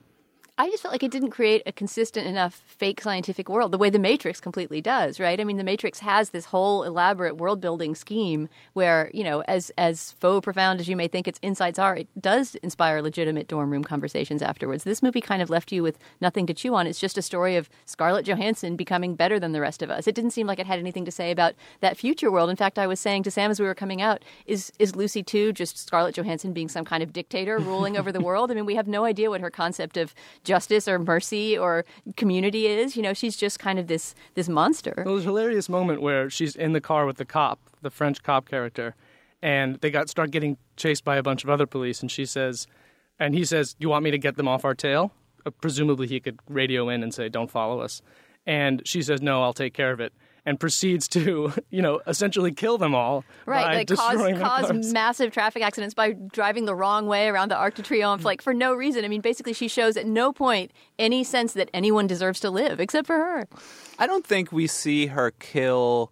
I 0.62 0.69
just 0.69 0.84
felt 0.84 0.91
like 0.91 1.02
it 1.02 1.10
didn't 1.10 1.32
create 1.32 1.63
a 1.65 1.71
consistent 1.71 2.28
enough 2.28 2.62
fake 2.67 3.02
scientific 3.02 3.50
world 3.50 3.71
the 3.71 3.80
way 3.80 3.89
the 3.89 3.97
Matrix 3.97 4.39
completely 4.39 4.80
does, 4.80 5.19
right? 5.19 5.41
I 5.41 5.43
mean, 5.43 5.58
the 5.58 5.63
Matrix 5.63 5.97
has 6.02 6.30
this 6.30 6.45
whole 6.45 6.84
elaborate 6.84 7.38
world 7.38 7.60
building 7.60 7.95
scheme 7.95 8.47
where, 8.74 9.10
you 9.12 9.24
know, 9.24 9.41
as 9.47 9.71
as 9.76 10.12
faux 10.12 10.43
profound 10.43 10.80
as 10.80 10.88
you 10.88 10.95
may 10.95 11.08
think 11.08 11.28
its 11.28 11.39
insights 11.41 11.80
are, 11.80 11.95
it 11.95 12.08
does 12.21 12.54
inspire 12.62 13.02
legitimate 13.02 13.47
dorm 13.47 13.71
room 13.71 13.84
conversations 13.84 14.43
afterwards. 14.43 14.84
This 14.84 15.02
movie 15.02 15.19
kind 15.19 15.41
of 15.41 15.50
left 15.50 15.71
you 15.71 15.82
with 15.82 15.97
nothing 16.21 16.45
to 16.45 16.54
chew 16.54 16.76
on. 16.76 16.86
It's 16.86 17.00
just 17.00 17.17
a 17.17 17.24
story 17.24 17.56
of 17.56 17.67
Scarlett 17.88 18.28
Johansson 18.28 18.76
becoming 18.76 19.15
better 19.15 19.39
than 19.39 19.54
the 19.54 19.62
rest 19.62 19.82
of 19.82 19.89
us. 19.89 20.06
It 20.06 20.13
didn't 20.13 20.30
seem 20.30 20.45
like 20.45 20.60
it 20.60 20.67
had 20.67 20.78
anything 20.78 21.06
to 21.06 21.12
say 21.12 21.32
about 21.32 21.56
that 21.80 21.97
future 21.97 22.30
world. 22.30 22.52
In 22.52 22.56
fact, 22.56 22.78
I 22.78 22.86
was 22.86 23.00
saying 23.00 23.24
to 23.24 23.32
Sam 23.32 23.50
as 23.50 23.60
we 23.60 23.65
were 23.65 23.74
coming 23.74 24.00
out, 24.00 24.21
is 24.45 24.71
is 24.78 24.95
Lucy 24.95 25.24
too 25.24 25.54
just 25.54 25.80
Scarlett 25.80 26.13
Johansson 26.13 26.54
being 26.54 26.69
some 26.69 26.86
kind 26.86 27.02
of 27.02 27.13
dictator 27.13 27.58
ruling 27.58 27.97
over 27.97 28.12
the 28.12 28.21
world? 28.21 28.52
I 28.52 28.54
mean, 28.54 28.67
we 28.67 28.76
have 28.76 28.88
no 28.88 29.06
idea 29.06 29.32
what 29.32 29.41
her 29.41 29.50
concept 29.50 29.97
of 29.97 30.13
justice 30.51 30.85
or 30.91 30.99
mercy 30.99 31.57
or 31.57 31.85
community 32.17 32.67
is. 32.67 32.97
You 32.97 33.03
know, 33.03 33.13
she's 33.13 33.37
just 33.37 33.57
kind 33.67 33.79
of 33.79 33.87
this 33.87 34.15
this 34.33 34.49
monster. 34.49 34.93
Well, 34.97 35.15
there's 35.15 35.25
a 35.25 35.31
hilarious 35.33 35.69
moment 35.69 36.01
where 36.01 36.29
she's 36.29 36.55
in 36.55 36.73
the 36.73 36.81
car 36.81 37.05
with 37.05 37.17
the 37.17 37.25
cop, 37.25 37.59
the 37.81 37.89
French 37.89 38.21
cop 38.21 38.49
character, 38.49 38.95
and 39.41 39.67
they 39.81 39.89
got 39.89 40.09
start 40.09 40.31
getting 40.31 40.57
chased 40.75 41.03
by 41.05 41.15
a 41.15 41.23
bunch 41.23 41.43
of 41.45 41.49
other 41.49 41.65
police, 41.65 42.01
and 42.01 42.11
she 42.11 42.25
says, 42.25 42.67
and 43.17 43.33
he 43.33 43.45
says, 43.45 43.75
"You 43.79 43.87
want 43.89 44.03
me 44.03 44.11
to 44.11 44.17
get 44.17 44.35
them 44.35 44.47
off 44.47 44.65
our 44.65 44.75
tail?" 44.75 45.13
Uh, 45.45 45.51
presumably, 45.61 46.07
he 46.07 46.19
could 46.19 46.37
radio 46.49 46.89
in 46.89 47.01
and 47.03 47.13
say, 47.13 47.29
"Don't 47.29 47.49
follow 47.49 47.79
us," 47.79 48.01
and 48.45 48.81
she 48.85 49.01
says, 49.01 49.21
"No, 49.21 49.41
I'll 49.43 49.53
take 49.53 49.73
care 49.73 49.91
of 49.91 49.99
it." 50.01 50.11
And 50.43 50.60
proceeds 50.60 51.08
to, 51.10 51.54
you 51.69 51.84
know, 51.84 52.01
essentially 52.08 52.51
kill 52.51 52.80
them 52.80 52.95
all 52.95 53.23
Right, 53.45 53.63
by 53.63 53.73
like 53.75 53.88
cause, 53.88 54.12
destroying 54.12 54.36
their 54.36 54.43
cause 54.43 54.91
massive 54.91 55.32
traffic 55.32 55.62
accidents 55.62 55.93
by 55.93 56.13
driving 56.13 56.65
the 56.65 56.73
wrong 56.73 57.06
way 57.06 57.27
around 57.27 57.49
the 57.49 57.56
Arc 57.56 57.75
de 57.75 57.84
Triomphe, 57.84 58.23
like 58.23 58.41
for 58.41 58.54
no 58.54 58.73
reason. 58.73 59.06
I 59.06 59.08
mean, 59.08 59.21
basically, 59.21 59.54
she 59.54 59.67
shows 59.67 59.97
at 59.97 60.08
no 60.08 60.34
point 60.34 60.71
any 60.97 61.23
sense 61.23 61.54
that 61.54 61.69
anyone 61.73 62.08
deserves 62.08 62.39
to 62.39 62.49
live 62.49 62.80
except 62.80 63.06
for 63.06 63.17
her. 63.17 63.47
I 63.99 64.08
don't 64.08 64.25
think 64.25 64.51
we 64.51 64.65
see 64.65 65.08
her 65.08 65.32
kill 65.32 66.12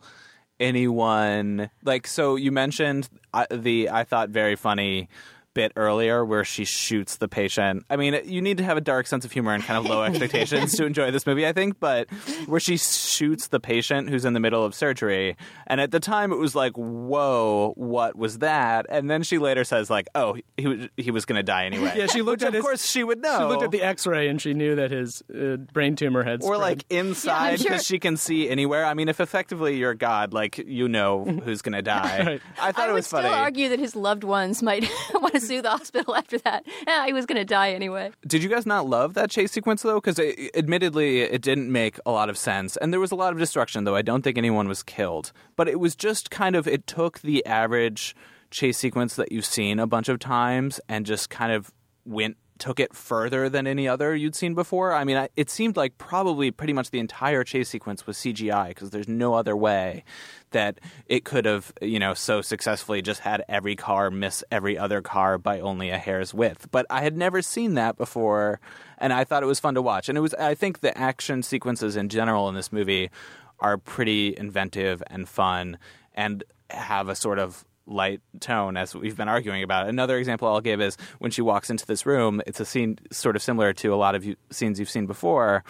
anyone. 0.59 1.69
Like, 1.83 2.05
so 2.07 2.35
you 2.35 2.51
mentioned 2.51 3.09
uh, 3.33 3.45
the 3.49 3.89
I 3.89 4.03
thought 4.03 4.29
very 4.29 4.55
funny 4.55 5.09
bit 5.53 5.71
earlier 5.75 6.23
where 6.23 6.43
she 6.43 6.63
shoots 6.65 7.17
the 7.17 7.27
patient. 7.27 7.83
I 7.89 7.95
mean, 7.95 8.19
you 8.25 8.41
need 8.41 8.57
to 8.57 8.63
have 8.63 8.77
a 8.77 8.81
dark 8.81 9.07
sense 9.07 9.25
of 9.25 9.31
humor 9.31 9.53
and 9.53 9.63
kind 9.63 9.83
of 9.83 9.89
low 9.89 10.03
expectations 10.09 10.73
to 10.77 10.85
enjoy 10.85 11.11
this 11.11 11.25
movie, 11.25 11.45
I 11.47 11.53
think, 11.53 11.79
but 11.79 12.09
where 12.45 12.59
she 12.59 12.77
shoots 12.77 13.47
the 13.47 13.59
patient 13.59 14.09
who's 14.09 14.25
in 14.25 14.33
the 14.33 14.39
middle 14.39 14.63
of 14.63 14.75
surgery. 14.75 15.35
And 15.67 15.81
at 15.81 15.91
the 15.91 15.99
time 15.99 16.31
it 16.31 16.37
was 16.37 16.55
like, 16.55 16.73
"Whoa, 16.77 17.73
what 17.75 18.15
was 18.15 18.39
that?" 18.39 18.85
And 18.89 19.09
then 19.09 19.23
she 19.23 19.37
later 19.37 19.63
says 19.63 19.89
like, 19.89 20.07
"Oh, 20.15 20.37
he 20.57 20.67
was 20.67 20.87
he 20.97 21.11
was 21.11 21.25
going 21.25 21.37
to 21.37 21.43
die 21.43 21.65
anyway." 21.65 21.93
Yeah, 21.95 22.05
she 22.07 22.21
looked 22.21 22.41
Which 22.41 22.47
at 22.47 22.47
of 22.49 22.53
his- 22.55 22.63
course 22.63 22.85
she 22.85 23.03
would 23.03 23.21
know. 23.21 23.37
She 23.39 23.43
looked 23.45 23.63
at 23.63 23.71
the 23.71 23.81
X-ray 23.81 24.27
and 24.29 24.41
she 24.41 24.53
knew 24.53 24.75
that 24.75 24.91
his 24.91 25.21
uh, 25.33 25.57
brain 25.73 25.95
tumor 25.95 26.23
had 26.23 26.41
or 26.43 26.55
spread. 26.55 26.59
like 26.59 26.85
inside 26.89 27.59
sure. 27.59 27.71
because 27.71 27.85
she 27.85 27.99
can 27.99 28.17
see 28.17 28.49
anywhere. 28.49 28.85
I 28.85 28.93
mean, 28.93 29.09
if 29.09 29.19
effectively 29.19 29.77
you're 29.77 29.95
God, 29.95 30.33
like 30.33 30.57
you 30.59 30.87
know 30.87 31.23
who's 31.25 31.61
going 31.61 31.73
to 31.75 31.81
die. 31.81 32.23
Right. 32.23 32.41
I 32.61 32.71
thought 32.71 32.85
I 32.85 32.89
it 32.89 32.91
would 32.91 32.95
was 32.97 33.07
still 33.07 33.21
funny. 33.21 33.33
argue 33.33 33.69
that 33.69 33.79
his 33.79 33.95
loved 33.95 34.23
ones 34.23 34.61
might 34.61 34.87
want 35.13 35.33
to 35.33 35.38
sue 35.39 35.61
the 35.61 35.69
hospital 35.77 36.15
after 36.15 36.37
that. 36.39 36.65
Ah, 36.87 37.03
he 37.05 37.13
was 37.13 37.25
going 37.25 37.37
to 37.37 37.45
die 37.45 37.71
anyway. 37.71 38.11
Did 38.25 38.43
you 38.43 38.49
guys 38.49 38.65
not 38.65 38.87
love 38.87 39.13
that 39.15 39.29
chase 39.29 39.51
sequence 39.51 39.81
though? 39.81 39.99
Because 39.99 40.19
admittedly, 40.53 41.21
it 41.21 41.41
didn't 41.41 41.71
make 41.71 41.99
a 42.05 42.11
lot 42.11 42.29
of 42.29 42.37
sense, 42.37 42.77
and 42.77 42.91
there 42.93 42.99
was 42.99 43.11
a 43.11 43.15
lot 43.15 43.33
of 43.33 43.39
destruction. 43.39 43.83
Though 43.83 43.95
I 43.95 44.01
don't 44.01 44.21
think 44.21 44.37
anyone 44.37 44.67
was 44.67 44.83
killed, 44.83 45.31
but 45.55 45.67
it 45.67 45.79
was 45.79 45.95
just 45.95 46.29
kind 46.31 46.55
of 46.55 46.67
it 46.67 46.87
took 46.87 47.19
the 47.21 47.45
average 47.45 48.15
chase 48.51 48.77
sequence 48.77 49.15
that 49.15 49.31
you've 49.31 49.45
seen 49.45 49.79
a 49.79 49.87
bunch 49.87 50.09
of 50.09 50.19
times 50.19 50.79
and 50.89 51.05
just 51.05 51.29
kind 51.29 51.51
of 51.51 51.71
went 52.05 52.37
took 52.59 52.79
it 52.79 52.93
further 52.93 53.49
than 53.49 53.65
any 53.65 53.87
other 53.87 54.15
you'd 54.15 54.35
seen 54.35 54.53
before. 54.53 54.93
I 54.93 55.03
mean, 55.03 55.17
I, 55.17 55.29
it 55.35 55.49
seemed 55.49 55.77
like 55.77 55.97
probably 55.97 56.51
pretty 56.51 56.73
much 56.73 56.91
the 56.91 56.99
entire 56.99 57.43
chase 57.43 57.69
sequence 57.69 58.05
was 58.05 58.17
CGI 58.17 58.69
because 58.69 58.91
there's 58.91 59.07
no 59.07 59.33
other 59.33 59.55
way 59.55 60.03
that 60.51 60.79
it 61.07 61.23
could 61.23 61.45
have, 61.45 61.71
you 61.81 61.99
know, 61.99 62.13
so 62.13 62.41
successfully 62.41 63.01
just 63.01 63.21
had 63.21 63.43
every 63.47 63.75
car 63.75 64.11
miss 64.11 64.43
every 64.51 64.77
other 64.77 65.01
car 65.01 65.37
by 65.37 65.59
only 65.59 65.89
a 65.89 65.97
hair's 65.97 66.33
width. 66.33 66.69
But 66.71 66.85
I 66.89 67.01
had 67.01 67.15
never 67.15 67.41
seen 67.41 67.75
that 67.75 67.97
before, 67.97 68.59
and 68.97 69.13
I 69.13 69.23
thought 69.23 69.43
it 69.43 69.47
was 69.47 69.59
fun 69.59 69.75
to 69.75 69.81
watch. 69.81 70.09
And 70.09 70.17
it 70.17 70.21
was, 70.21 70.33
I 70.35 70.55
think, 70.55 70.81
the 70.81 70.95
action 70.97 71.43
sequences 71.43 71.95
in 71.95 72.09
general 72.09 72.49
in 72.49 72.55
this 72.55 72.71
movie 72.71 73.09
are 73.59 73.77
pretty 73.77 74.35
inventive 74.37 75.03
and 75.07 75.27
fun, 75.27 75.77
and 76.13 76.43
have 76.69 77.09
a 77.09 77.15
sort 77.15 77.39
of 77.39 77.65
light 77.89 78.21
tone 78.39 78.77
as 78.77 78.95
we've 78.95 79.17
been 79.17 79.27
arguing 79.27 79.63
about. 79.63 79.87
Another 79.87 80.17
example 80.17 80.47
I'll 80.47 80.61
give 80.61 80.79
is 80.79 80.95
when 81.17 81.31
she 81.31 81.41
walks 81.41 81.69
into 81.69 81.85
this 81.85 82.05
room. 82.05 82.41
It's 82.47 82.59
a 82.59 82.65
scene 82.65 82.99
sort 83.11 83.35
of 83.35 83.41
similar 83.41 83.73
to 83.73 83.93
a 83.93 83.95
lot 83.95 84.15
of 84.15 84.23
you, 84.23 84.35
scenes 84.51 84.79
you've 84.79 84.89
seen 84.89 85.05
before. 85.05 85.63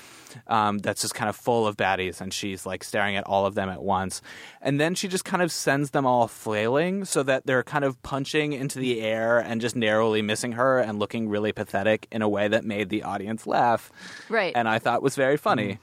Um, 0.47 0.77
that's 0.79 1.01
just 1.01 1.15
kind 1.15 1.29
of 1.29 1.36
full 1.36 1.65
of 1.65 1.77
baddies, 1.77 2.21
and 2.21 2.34
she's 2.34 2.65
like 2.65 2.84
staring 2.84 3.15
at 3.15 3.25
all 3.25 3.45
of 3.45 3.55
them 3.55 3.69
at 3.69 3.82
once. 3.82 4.21
And 4.62 4.79
then 4.79 4.95
she 4.95 5.08
just 5.08 5.25
kind 5.25 5.41
of 5.41 5.51
sends 5.51 5.91
them 5.91 6.05
all 6.05 6.27
flailing 6.27 7.05
so 7.05 7.23
that 7.23 7.45
they're 7.45 7.63
kind 7.63 7.86
of 7.86 8.01
punching 8.03 8.53
into 8.53 8.79
the 8.79 9.01
air 9.01 9.39
and 9.39 9.62
just 9.62 9.75
narrowly 9.75 10.21
missing 10.21 10.51
her 10.53 10.79
and 10.79 10.99
looking 10.99 11.29
really 11.29 11.51
pathetic 11.51 12.08
in 12.12 12.21
a 12.21 12.29
way 12.29 12.47
that 12.47 12.63
made 12.65 12.89
the 12.89 13.03
audience 13.03 13.47
laugh. 13.47 13.91
Right. 14.29 14.53
And 14.55 14.67
I 14.67 14.79
thought 14.79 15.01
was 15.01 15.15
very 15.15 15.38
funny. 15.38 15.79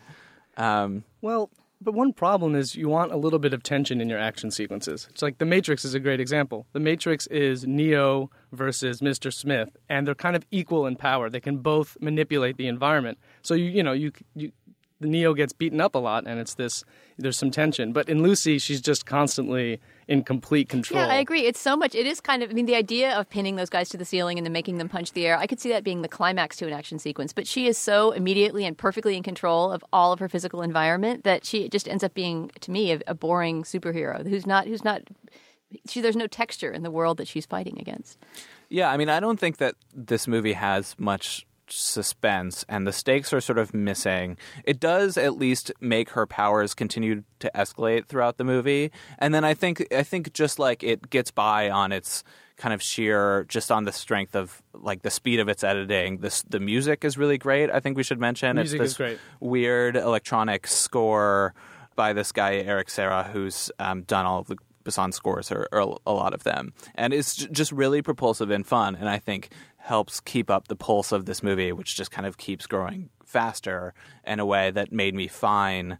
Um, 0.56 1.04
Well, 1.20 1.50
but 1.80 1.94
one 1.94 2.12
problem 2.12 2.54
is 2.54 2.74
you 2.74 2.88
want 2.88 3.12
a 3.12 3.16
little 3.16 3.38
bit 3.38 3.52
of 3.52 3.62
tension 3.62 4.00
in 4.00 4.08
your 4.08 4.18
action 4.18 4.50
sequences. 4.50 5.06
It's 5.10 5.22
like 5.22 5.38
The 5.38 5.44
Matrix 5.44 5.84
is 5.84 5.94
a 5.94 6.00
great 6.00 6.20
example. 6.20 6.66
The 6.72 6.80
Matrix 6.80 7.26
is 7.28 7.66
Neo 7.66 8.30
versus 8.52 9.00
Mr. 9.00 9.32
Smith, 9.32 9.76
and 9.88 10.06
they're 10.06 10.14
kind 10.14 10.36
of 10.36 10.46
equal 10.50 10.86
in 10.86 10.96
power. 10.96 11.28
They 11.28 11.40
can 11.40 11.58
both 11.58 11.96
manipulate 12.00 12.56
the 12.56 12.66
environment. 12.66 13.18
So 13.42 13.54
you 13.54 13.70
you 13.70 13.82
know 13.82 13.92
you 13.92 14.12
you 14.34 14.52
the 15.00 15.08
Neo 15.08 15.34
gets 15.34 15.52
beaten 15.52 15.80
up 15.80 15.94
a 15.94 15.98
lot, 15.98 16.26
and 16.26 16.40
it's 16.40 16.54
this 16.54 16.84
there's 17.18 17.36
some 17.36 17.50
tension. 17.50 17.92
But 17.92 18.08
in 18.08 18.22
Lucy, 18.22 18.58
she's 18.58 18.80
just 18.80 19.04
constantly 19.04 19.80
in 20.08 20.22
complete 20.22 20.68
control. 20.68 21.00
Yeah, 21.00 21.08
I 21.08 21.16
agree. 21.16 21.42
It's 21.42 21.58
so 21.58 21.76
much. 21.76 21.94
It 21.94 22.06
is 22.06 22.20
kind 22.20 22.42
of. 22.42 22.50
I 22.50 22.52
mean, 22.52 22.66
the 22.66 22.76
idea 22.76 23.18
of 23.18 23.28
pinning 23.28 23.56
those 23.56 23.70
guys 23.70 23.88
to 23.90 23.96
the 23.96 24.04
ceiling 24.04 24.38
and 24.38 24.46
then 24.46 24.52
making 24.52 24.78
them 24.78 24.88
punch 24.88 25.12
the 25.12 25.26
air. 25.26 25.36
I 25.36 25.46
could 25.46 25.60
see 25.60 25.68
that 25.70 25.84
being 25.84 26.02
the 26.02 26.08
climax 26.08 26.56
to 26.58 26.66
an 26.66 26.72
action 26.72 26.98
sequence. 26.98 27.32
But 27.32 27.46
she 27.46 27.66
is 27.66 27.76
so 27.76 28.12
immediately 28.12 28.64
and 28.64 28.78
perfectly 28.78 29.16
in 29.16 29.22
control 29.22 29.72
of 29.72 29.84
all 29.92 30.12
of 30.12 30.18
her 30.20 30.28
physical 30.28 30.62
environment 30.62 31.24
that 31.24 31.44
she 31.44 31.68
just 31.68 31.88
ends 31.88 32.04
up 32.04 32.14
being, 32.14 32.50
to 32.60 32.70
me, 32.70 32.92
a, 32.92 33.00
a 33.08 33.14
boring 33.14 33.64
superhero 33.64 34.26
who's 34.26 34.46
not. 34.46 34.66
Who's 34.66 34.84
not. 34.84 35.02
She, 35.88 36.00
there's 36.00 36.16
no 36.16 36.28
texture 36.28 36.70
in 36.70 36.84
the 36.84 36.90
world 36.92 37.16
that 37.18 37.26
she's 37.26 37.44
fighting 37.44 37.78
against. 37.80 38.18
Yeah, 38.68 38.90
I 38.90 38.96
mean, 38.96 39.08
I 39.08 39.18
don't 39.18 39.38
think 39.38 39.56
that 39.58 39.74
this 39.92 40.28
movie 40.28 40.52
has 40.52 40.94
much 40.98 41.44
suspense 41.72 42.64
and 42.68 42.86
the 42.86 42.92
stakes 42.92 43.32
are 43.32 43.40
sort 43.40 43.58
of 43.58 43.74
missing. 43.74 44.36
It 44.64 44.80
does 44.80 45.16
at 45.16 45.36
least 45.36 45.72
make 45.80 46.10
her 46.10 46.26
powers 46.26 46.74
continue 46.74 47.24
to 47.40 47.50
escalate 47.54 48.06
throughout 48.06 48.36
the 48.36 48.44
movie. 48.44 48.90
And 49.18 49.34
then 49.34 49.44
I 49.44 49.54
think 49.54 49.86
I 49.94 50.02
think 50.02 50.32
just 50.32 50.58
like 50.58 50.82
it 50.82 51.10
gets 51.10 51.30
by 51.30 51.70
on 51.70 51.92
its 51.92 52.24
kind 52.56 52.72
of 52.72 52.82
sheer 52.82 53.44
just 53.48 53.70
on 53.70 53.84
the 53.84 53.92
strength 53.92 54.34
of 54.34 54.62
like 54.72 55.02
the 55.02 55.10
speed 55.10 55.40
of 55.40 55.48
its 55.48 55.62
editing. 55.62 56.18
This 56.18 56.42
the 56.42 56.60
music 56.60 57.04
is 57.04 57.18
really 57.18 57.38
great. 57.38 57.70
I 57.70 57.80
think 57.80 57.96
we 57.96 58.02
should 58.02 58.20
mention 58.20 58.56
Music 58.56 58.80
it's 58.80 58.92
is 58.92 58.92
this 58.92 58.96
great. 58.96 59.18
weird 59.40 59.96
electronic 59.96 60.66
score 60.66 61.54
by 61.96 62.12
this 62.12 62.32
guy 62.32 62.56
Eric 62.56 62.90
Serra 62.90 63.24
who's 63.24 63.70
um, 63.78 64.02
done 64.02 64.26
all 64.26 64.40
of 64.40 64.46
the 64.46 64.56
Besson 64.86 65.12
scores 65.12 65.50
or, 65.52 65.68
or 65.72 65.98
a 66.06 66.12
lot 66.12 66.32
of 66.32 66.44
them, 66.44 66.72
and 66.94 67.12
it's 67.12 67.34
just 67.34 67.72
really 67.72 68.02
propulsive 68.02 68.50
and 68.50 68.66
fun. 68.66 68.94
And 68.94 69.08
I 69.08 69.18
think 69.18 69.50
helps 69.76 70.20
keep 70.20 70.50
up 70.50 70.68
the 70.68 70.76
pulse 70.76 71.12
of 71.12 71.26
this 71.26 71.42
movie, 71.42 71.72
which 71.72 71.96
just 71.96 72.10
kind 72.10 72.26
of 72.26 72.36
keeps 72.38 72.66
growing 72.66 73.10
faster 73.24 73.94
in 74.26 74.40
a 74.40 74.46
way 74.46 74.70
that 74.70 74.92
made 74.92 75.14
me 75.14 75.28
fine 75.28 75.98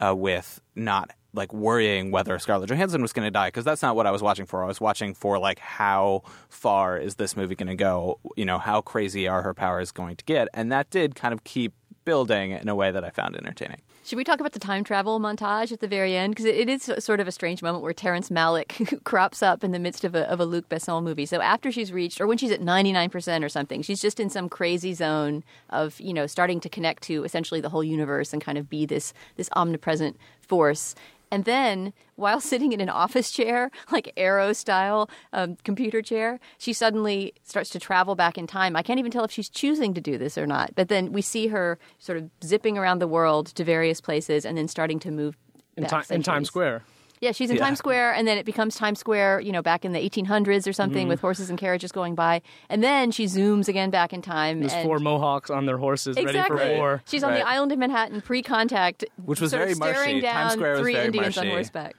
uh, 0.00 0.14
with 0.14 0.60
not 0.74 1.10
like 1.34 1.52
worrying 1.52 2.10
whether 2.10 2.38
Scarlett 2.38 2.68
Johansson 2.68 3.00
was 3.00 3.12
going 3.12 3.26
to 3.26 3.30
die 3.30 3.48
because 3.48 3.64
that's 3.64 3.82
not 3.82 3.96
what 3.96 4.06
I 4.06 4.10
was 4.10 4.22
watching 4.22 4.46
for. 4.46 4.62
I 4.62 4.66
was 4.66 4.80
watching 4.80 5.14
for 5.14 5.38
like 5.38 5.58
how 5.58 6.22
far 6.48 6.98
is 6.98 7.14
this 7.14 7.36
movie 7.36 7.54
going 7.54 7.68
to 7.68 7.74
go? 7.74 8.20
You 8.36 8.44
know, 8.44 8.58
how 8.58 8.82
crazy 8.82 9.26
are 9.28 9.42
her 9.42 9.54
powers 9.54 9.92
going 9.92 10.16
to 10.16 10.24
get? 10.24 10.48
And 10.52 10.70
that 10.72 10.90
did 10.90 11.14
kind 11.14 11.32
of 11.32 11.44
keep 11.44 11.72
building 12.04 12.52
in 12.52 12.68
a 12.68 12.74
way 12.74 12.90
that 12.90 13.04
I 13.04 13.10
found 13.10 13.36
entertaining. 13.36 13.78
Should 14.04 14.16
we 14.16 14.24
talk 14.24 14.40
about 14.40 14.52
the 14.52 14.58
time 14.58 14.82
travel 14.82 15.20
montage 15.20 15.70
at 15.70 15.78
the 15.78 15.86
very 15.86 16.16
end? 16.16 16.32
Because 16.32 16.46
it 16.46 16.68
is 16.68 16.90
sort 16.98 17.20
of 17.20 17.28
a 17.28 17.32
strange 17.32 17.62
moment 17.62 17.84
where 17.84 17.92
Terrence 17.92 18.30
Malick 18.30 19.02
crops 19.04 19.42
up 19.42 19.62
in 19.62 19.70
the 19.70 19.78
midst 19.78 20.02
of 20.02 20.16
a, 20.16 20.28
of 20.28 20.40
a 20.40 20.44
Luc 20.44 20.68
Besson 20.68 21.04
movie. 21.04 21.24
So 21.24 21.40
after 21.40 21.70
she's 21.70 21.92
reached, 21.92 22.20
or 22.20 22.26
when 22.26 22.36
she's 22.36 22.50
at 22.50 22.60
99% 22.60 23.44
or 23.44 23.48
something, 23.48 23.80
she's 23.82 24.02
just 24.02 24.18
in 24.18 24.28
some 24.28 24.48
crazy 24.48 24.92
zone 24.92 25.44
of, 25.70 26.00
you 26.00 26.12
know, 26.12 26.26
starting 26.26 26.58
to 26.60 26.68
connect 26.68 27.04
to 27.04 27.22
essentially 27.22 27.60
the 27.60 27.68
whole 27.68 27.84
universe 27.84 28.32
and 28.32 28.42
kind 28.42 28.58
of 28.58 28.68
be 28.68 28.86
this, 28.86 29.14
this 29.36 29.48
omnipresent 29.54 30.16
force. 30.40 30.96
And 31.32 31.44
then, 31.46 31.92
while 32.14 32.40
sitting 32.52 32.72
in 32.72 32.80
an 32.80 32.88
office 32.88 33.32
chair, 33.32 33.70
like 33.90 34.12
Aeron 34.16 34.54
style 34.54 35.10
um, 35.32 35.56
computer 35.64 36.02
chair, 36.02 36.38
she 36.58 36.72
suddenly 36.72 37.34
starts 37.42 37.70
to 37.70 37.80
travel 37.80 38.14
back 38.14 38.38
in 38.38 38.46
time. 38.46 38.76
I 38.76 38.82
can't 38.82 39.00
even 39.00 39.10
tell 39.10 39.24
if 39.24 39.32
she's 39.32 39.48
choosing 39.48 39.94
to 39.94 40.00
do 40.00 40.18
this 40.18 40.38
or 40.38 40.46
not. 40.46 40.74
But 40.76 40.88
then 40.88 41.10
we 41.12 41.22
see 41.22 41.48
her 41.48 41.78
sort 41.98 42.18
of 42.18 42.30
zipping 42.44 42.78
around 42.78 43.00
the 43.00 43.08
world 43.08 43.46
to 43.46 43.64
various 43.64 44.00
places 44.00 44.44
and 44.44 44.56
then 44.56 44.68
starting 44.68 45.00
to 45.00 45.10
move 45.10 45.36
in, 45.76 45.86
ti- 45.86 46.14
in 46.14 46.22
Times. 46.22 46.48
Square. 46.48 46.84
Yeah, 47.22 47.30
she's 47.30 47.50
in 47.50 47.56
Yeah. 47.56 47.62
Times 47.62 47.78
Square, 47.78 48.14
and 48.14 48.26
then 48.26 48.36
it 48.36 48.44
becomes 48.44 48.74
Times 48.74 48.98
Square, 48.98 49.40
you 49.42 49.52
know, 49.52 49.62
back 49.62 49.84
in 49.84 49.92
the 49.92 50.00
1800s 50.00 50.66
or 50.68 50.72
something, 50.72 51.02
Mm-hmm. 51.04 51.08
with 51.08 51.20
horses 51.20 51.48
and 51.50 51.58
carriages 51.58 51.92
going 51.92 52.16
by. 52.16 52.42
And 52.68 52.82
then 52.82 53.12
she 53.12 53.26
zooms 53.26 53.68
again 53.68 53.90
back 53.90 54.12
in 54.12 54.22
time. 54.22 54.58
There's 54.58 54.72
and 54.72 54.84
four 54.84 54.98
Mohawks 54.98 55.48
on 55.48 55.64
their 55.66 55.78
horses 55.78 56.16
exactly. 56.16 56.56
ready 56.58 56.74
for 56.74 56.78
war. 56.78 57.02
She's 57.06 57.22
on 57.22 57.32
the 57.32 57.46
island 57.46 57.70
of 57.70 57.78
Manhattan, 57.78 58.20
pre-contact, 58.22 59.04
Which 59.24 59.40
was 59.40 59.52
sort 59.52 59.62
of 59.62 59.68
very 59.68 59.78
marshy. 59.78 59.94
staring 59.94 60.20
Times 60.20 60.34
down 60.34 60.50
Square 60.50 60.72
was 60.72 60.80
three 60.80 60.92
very 60.94 61.06
Indians 61.06 61.38
on 61.38 61.46
horseback. 61.46 61.96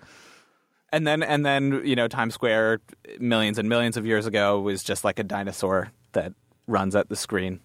And 0.91 1.07
then 1.07 1.23
and 1.23 1.45
then 1.45 1.81
you 1.85 1.95
know 1.95 2.07
Times 2.07 2.33
Square 2.35 2.81
millions 3.19 3.57
and 3.57 3.67
millions 3.69 3.97
of 3.97 4.05
years 4.05 4.27
ago 4.27 4.59
was 4.59 4.83
just 4.83 5.03
like 5.03 5.17
a 5.19 5.23
dinosaur 5.23 5.91
that 6.11 6.33
runs 6.67 6.95
at 6.95 7.07
the 7.09 7.15
screen. 7.15 7.61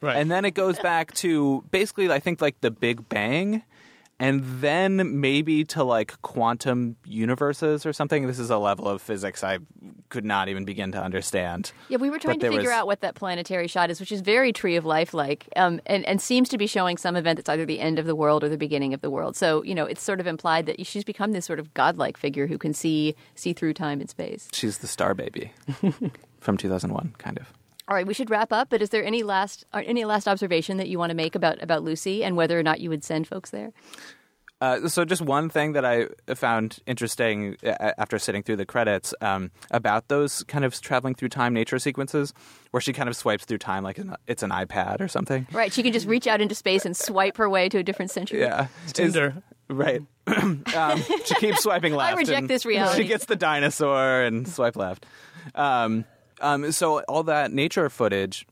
Right. 0.00 0.16
And 0.16 0.30
then 0.30 0.44
it 0.44 0.52
goes 0.54 0.78
back 0.78 1.12
to 1.14 1.64
basically 1.72 2.08
I 2.12 2.20
think 2.20 2.40
like 2.40 2.60
the 2.60 2.70
Big 2.70 3.08
Bang 3.08 3.62
and 4.20 4.42
then 4.60 5.20
maybe 5.20 5.64
to 5.66 5.84
like 5.84 6.20
quantum 6.22 6.96
universes 7.04 7.86
or 7.86 7.92
something. 7.92 8.26
This 8.26 8.38
is 8.38 8.50
a 8.50 8.58
level 8.58 8.88
of 8.88 9.00
physics 9.00 9.44
I 9.44 9.58
could 10.08 10.24
not 10.24 10.48
even 10.48 10.64
begin 10.64 10.90
to 10.92 11.02
understand. 11.02 11.72
Yeah, 11.88 11.98
we 11.98 12.10
were 12.10 12.18
trying 12.18 12.38
But 12.38 12.46
to 12.46 12.52
figure 12.52 12.70
was- 12.70 12.76
out 12.78 12.86
what 12.86 13.00
that 13.02 13.14
planetary 13.14 13.68
shot 13.68 13.90
is, 13.90 14.00
which 14.00 14.10
is 14.12 14.20
very 14.20 14.52
Tree 14.52 14.76
of 14.76 14.84
Life 14.84 15.14
like, 15.14 15.48
um, 15.56 15.80
and, 15.86 16.04
and 16.06 16.20
seems 16.20 16.48
to 16.48 16.58
be 16.58 16.66
showing 16.66 16.96
some 16.96 17.14
event 17.16 17.36
that's 17.36 17.48
either 17.48 17.66
the 17.66 17.80
end 17.80 17.98
of 17.98 18.06
the 18.06 18.16
world 18.16 18.42
or 18.42 18.48
the 18.48 18.58
beginning 18.58 18.94
of 18.94 19.00
the 19.02 19.10
world. 19.10 19.36
So, 19.36 19.62
you 19.62 19.74
know, 19.74 19.84
it's 19.84 20.02
sort 20.02 20.20
of 20.20 20.26
implied 20.26 20.66
that 20.66 20.84
she's 20.86 21.04
become 21.04 21.32
this 21.32 21.44
sort 21.46 21.58
of 21.58 21.72
godlike 21.74 22.16
figure 22.16 22.46
who 22.46 22.58
can 22.58 22.74
see 22.74 23.14
see 23.34 23.52
through 23.52 23.74
time 23.74 24.00
and 24.00 24.08
space. 24.10 24.48
She's 24.52 24.78
the 24.78 24.86
star 24.86 25.14
baby 25.14 25.52
from 26.40 26.56
2001 26.56 27.14
kind 27.18 27.38
of. 27.38 27.52
All 27.88 27.94
right, 27.94 28.06
we 28.06 28.14
should 28.14 28.30
wrap 28.30 28.52
up. 28.52 28.68
But 28.70 28.82
is 28.82 28.90
there 28.90 29.04
any 29.04 29.22
last 29.22 29.64
any 29.72 30.04
last 30.04 30.28
observation 30.28 30.76
that 30.76 30.88
you 30.88 30.98
want 30.98 31.10
to 31.10 31.16
make 31.16 31.34
about 31.34 31.62
about 31.62 31.82
Lucy 31.82 32.22
and 32.22 32.36
whether 32.36 32.58
or 32.58 32.62
not 32.62 32.80
you 32.80 32.90
would 32.90 33.02
send 33.02 33.26
folks 33.26 33.50
there? 33.50 33.72
Uh, 34.60 34.88
so 34.88 35.04
just 35.04 35.22
one 35.22 35.48
thing 35.48 35.74
that 35.74 35.84
I 35.84 36.08
found 36.34 36.78
interesting 36.84 37.56
uh, 37.64 37.92
after 37.96 38.18
sitting 38.18 38.42
through 38.42 38.56
the 38.56 38.66
credits 38.66 39.14
um, 39.20 39.52
about 39.70 40.08
those 40.08 40.42
kind 40.44 40.64
of 40.64 40.78
traveling 40.80 41.14
through 41.14 41.28
time 41.28 41.54
nature 41.54 41.78
sequences, 41.78 42.34
where 42.72 42.80
she 42.80 42.92
kind 42.92 43.08
of 43.08 43.14
swipes 43.14 43.44
through 43.44 43.58
time 43.58 43.84
like 43.84 43.98
an- 43.98 44.16
it's 44.26 44.42
an 44.42 44.50
iPad 44.50 45.00
or 45.00 45.06
something. 45.06 45.46
Right, 45.52 45.72
she 45.72 45.84
can 45.84 45.92
just 45.92 46.08
reach 46.08 46.26
out 46.26 46.40
into 46.40 46.56
space 46.56 46.84
and 46.84 46.96
swipe 46.96 47.36
her 47.36 47.48
way 47.48 47.68
to 47.68 47.78
a 47.78 47.84
different 47.84 48.10
century. 48.10 48.40
Yeah, 48.40 48.66
Tinder. 48.92 49.34
Is- 49.36 49.76
right. 49.76 50.02
um, 50.26 51.04
she 51.24 51.34
keeps 51.36 51.62
swiping 51.62 51.94
left. 51.96 52.12
I 52.14 52.16
reject 52.18 52.48
this 52.48 52.66
reality. 52.66 53.02
She 53.02 53.08
gets 53.08 53.26
the 53.26 53.36
dinosaur 53.36 54.22
and 54.22 54.48
swipe 54.48 54.74
left. 54.74 55.06
Um, 55.54 56.04
Um, 56.40 56.70
so 56.72 57.00
all 57.02 57.22
that 57.24 57.52
nature 57.52 57.88
footage, 57.90 58.46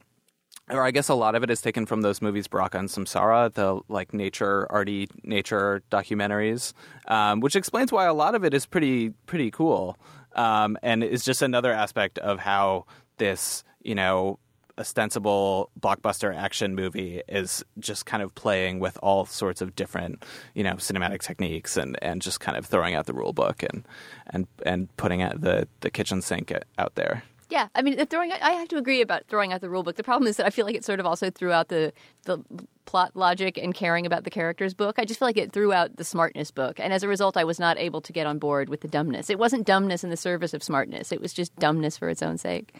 or 0.68 0.82
I 0.82 0.90
guess 0.90 1.08
a 1.08 1.14
lot 1.14 1.34
of 1.34 1.42
it 1.42 1.50
is 1.50 1.60
taken 1.60 1.86
from 1.86 2.02
those 2.02 2.20
movies 2.20 2.48
Baraka 2.48 2.78
and 2.78 2.88
Samsara, 2.88 3.52
the 3.52 3.80
like 3.88 4.12
nature 4.12 4.66
arty 4.70 5.08
nature 5.22 5.82
documentaries, 5.90 6.72
um, 7.06 7.40
which 7.40 7.56
explains 7.56 7.92
why 7.92 8.06
a 8.06 8.14
lot 8.14 8.34
of 8.34 8.44
it 8.44 8.52
is 8.52 8.66
pretty 8.66 9.10
pretty 9.26 9.50
cool, 9.50 9.96
um, 10.34 10.76
and 10.82 11.04
is 11.04 11.24
just 11.24 11.42
another 11.42 11.72
aspect 11.72 12.18
of 12.18 12.40
how 12.40 12.84
this 13.18 13.62
you 13.82 13.94
know 13.94 14.38
ostensible 14.78 15.70
blockbuster 15.78 16.34
action 16.34 16.74
movie 16.74 17.22
is 17.28 17.64
just 17.78 18.06
kind 18.06 18.22
of 18.22 18.34
playing 18.34 18.78
with 18.78 18.98
all 19.02 19.24
sorts 19.24 19.62
of 19.62 19.74
different, 19.74 20.22
you 20.54 20.62
know, 20.62 20.74
cinematic 20.74 21.20
techniques 21.20 21.76
and, 21.76 21.98
and 22.02 22.20
just 22.20 22.40
kind 22.40 22.58
of 22.58 22.66
throwing 22.66 22.94
out 22.94 23.06
the 23.06 23.14
rule 23.14 23.32
book 23.32 23.62
and 23.62 23.86
and 24.28 24.46
and 24.64 24.94
putting 24.96 25.22
out 25.22 25.40
the 25.40 25.66
the 25.80 25.90
kitchen 25.90 26.20
sink 26.20 26.52
out 26.78 26.94
there. 26.94 27.22
Yeah, 27.48 27.68
I 27.74 27.82
mean, 27.82 28.04
throwing. 28.06 28.32
I 28.32 28.52
have 28.52 28.68
to 28.68 28.76
agree 28.76 29.00
about 29.00 29.24
throwing 29.28 29.52
out 29.52 29.60
the 29.60 29.70
rule 29.70 29.84
book. 29.84 29.96
The 29.96 30.02
problem 30.02 30.26
is 30.28 30.36
that 30.36 30.46
I 30.46 30.50
feel 30.50 30.66
like 30.66 30.74
it 30.74 30.84
sort 30.84 30.98
of 30.98 31.06
also 31.06 31.30
threw 31.30 31.52
out 31.52 31.68
the 31.68 31.92
the 32.24 32.38
plot 32.86 33.12
logic 33.14 33.56
and 33.56 33.74
caring 33.74 34.04
about 34.04 34.24
the 34.24 34.30
characters 34.30 34.74
book. 34.74 34.98
I 34.98 35.04
just 35.04 35.20
feel 35.20 35.28
like 35.28 35.36
it 35.36 35.52
threw 35.52 35.72
out 35.72 35.96
the 35.96 36.04
smartness 36.04 36.50
book, 36.50 36.80
and 36.80 36.92
as 36.92 37.04
a 37.04 37.08
result, 37.08 37.36
I 37.36 37.44
was 37.44 37.60
not 37.60 37.78
able 37.78 38.00
to 38.00 38.12
get 38.12 38.26
on 38.26 38.38
board 38.38 38.68
with 38.68 38.80
the 38.80 38.88
dumbness. 38.88 39.30
It 39.30 39.38
wasn't 39.38 39.64
dumbness 39.64 40.02
in 40.02 40.10
the 40.10 40.16
service 40.16 40.54
of 40.54 40.62
smartness. 40.62 41.12
It 41.12 41.20
was 41.20 41.32
just 41.32 41.54
dumbness 41.56 41.96
for 41.96 42.08
its 42.08 42.22
own 42.22 42.36
sake. 42.36 42.74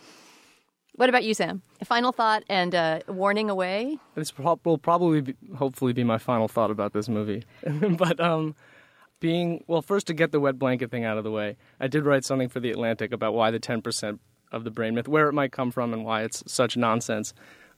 What 0.96 1.10
about 1.10 1.24
you, 1.24 1.34
Sam? 1.34 1.62
A 1.80 1.84
final 1.84 2.10
thought 2.10 2.42
and 2.48 2.74
uh, 2.74 3.00
warning 3.06 3.50
away. 3.50 3.98
This 4.14 4.32
pro- 4.32 4.58
will 4.64 4.78
probably, 4.78 5.20
be, 5.20 5.34
hopefully, 5.54 5.92
be 5.92 6.04
my 6.04 6.16
final 6.16 6.48
thought 6.48 6.70
about 6.70 6.94
this 6.94 7.06
movie. 7.06 7.44
but 7.98 8.18
um, 8.18 8.54
being 9.20 9.62
well, 9.66 9.82
first 9.82 10.06
to 10.06 10.14
get 10.14 10.32
the 10.32 10.40
wet 10.40 10.58
blanket 10.58 10.90
thing 10.90 11.04
out 11.04 11.18
of 11.18 11.24
the 11.24 11.30
way, 11.30 11.56
I 11.78 11.86
did 11.86 12.04
write 12.04 12.24
something 12.24 12.48
for 12.48 12.60
the 12.60 12.70
Atlantic 12.70 13.12
about 13.12 13.34
why 13.34 13.50
the 13.50 13.58
ten 13.60 13.82
percent 13.82 14.20
of 14.52 14.64
the 14.64 14.70
brain 14.70 14.94
myth, 14.94 15.08
where 15.08 15.28
it 15.28 15.32
might 15.32 15.52
come 15.52 15.70
from, 15.70 15.92
and 15.92 16.04
why 16.04 16.22
it's 16.22 16.42
such 16.46 16.76
nonsense. 16.76 17.34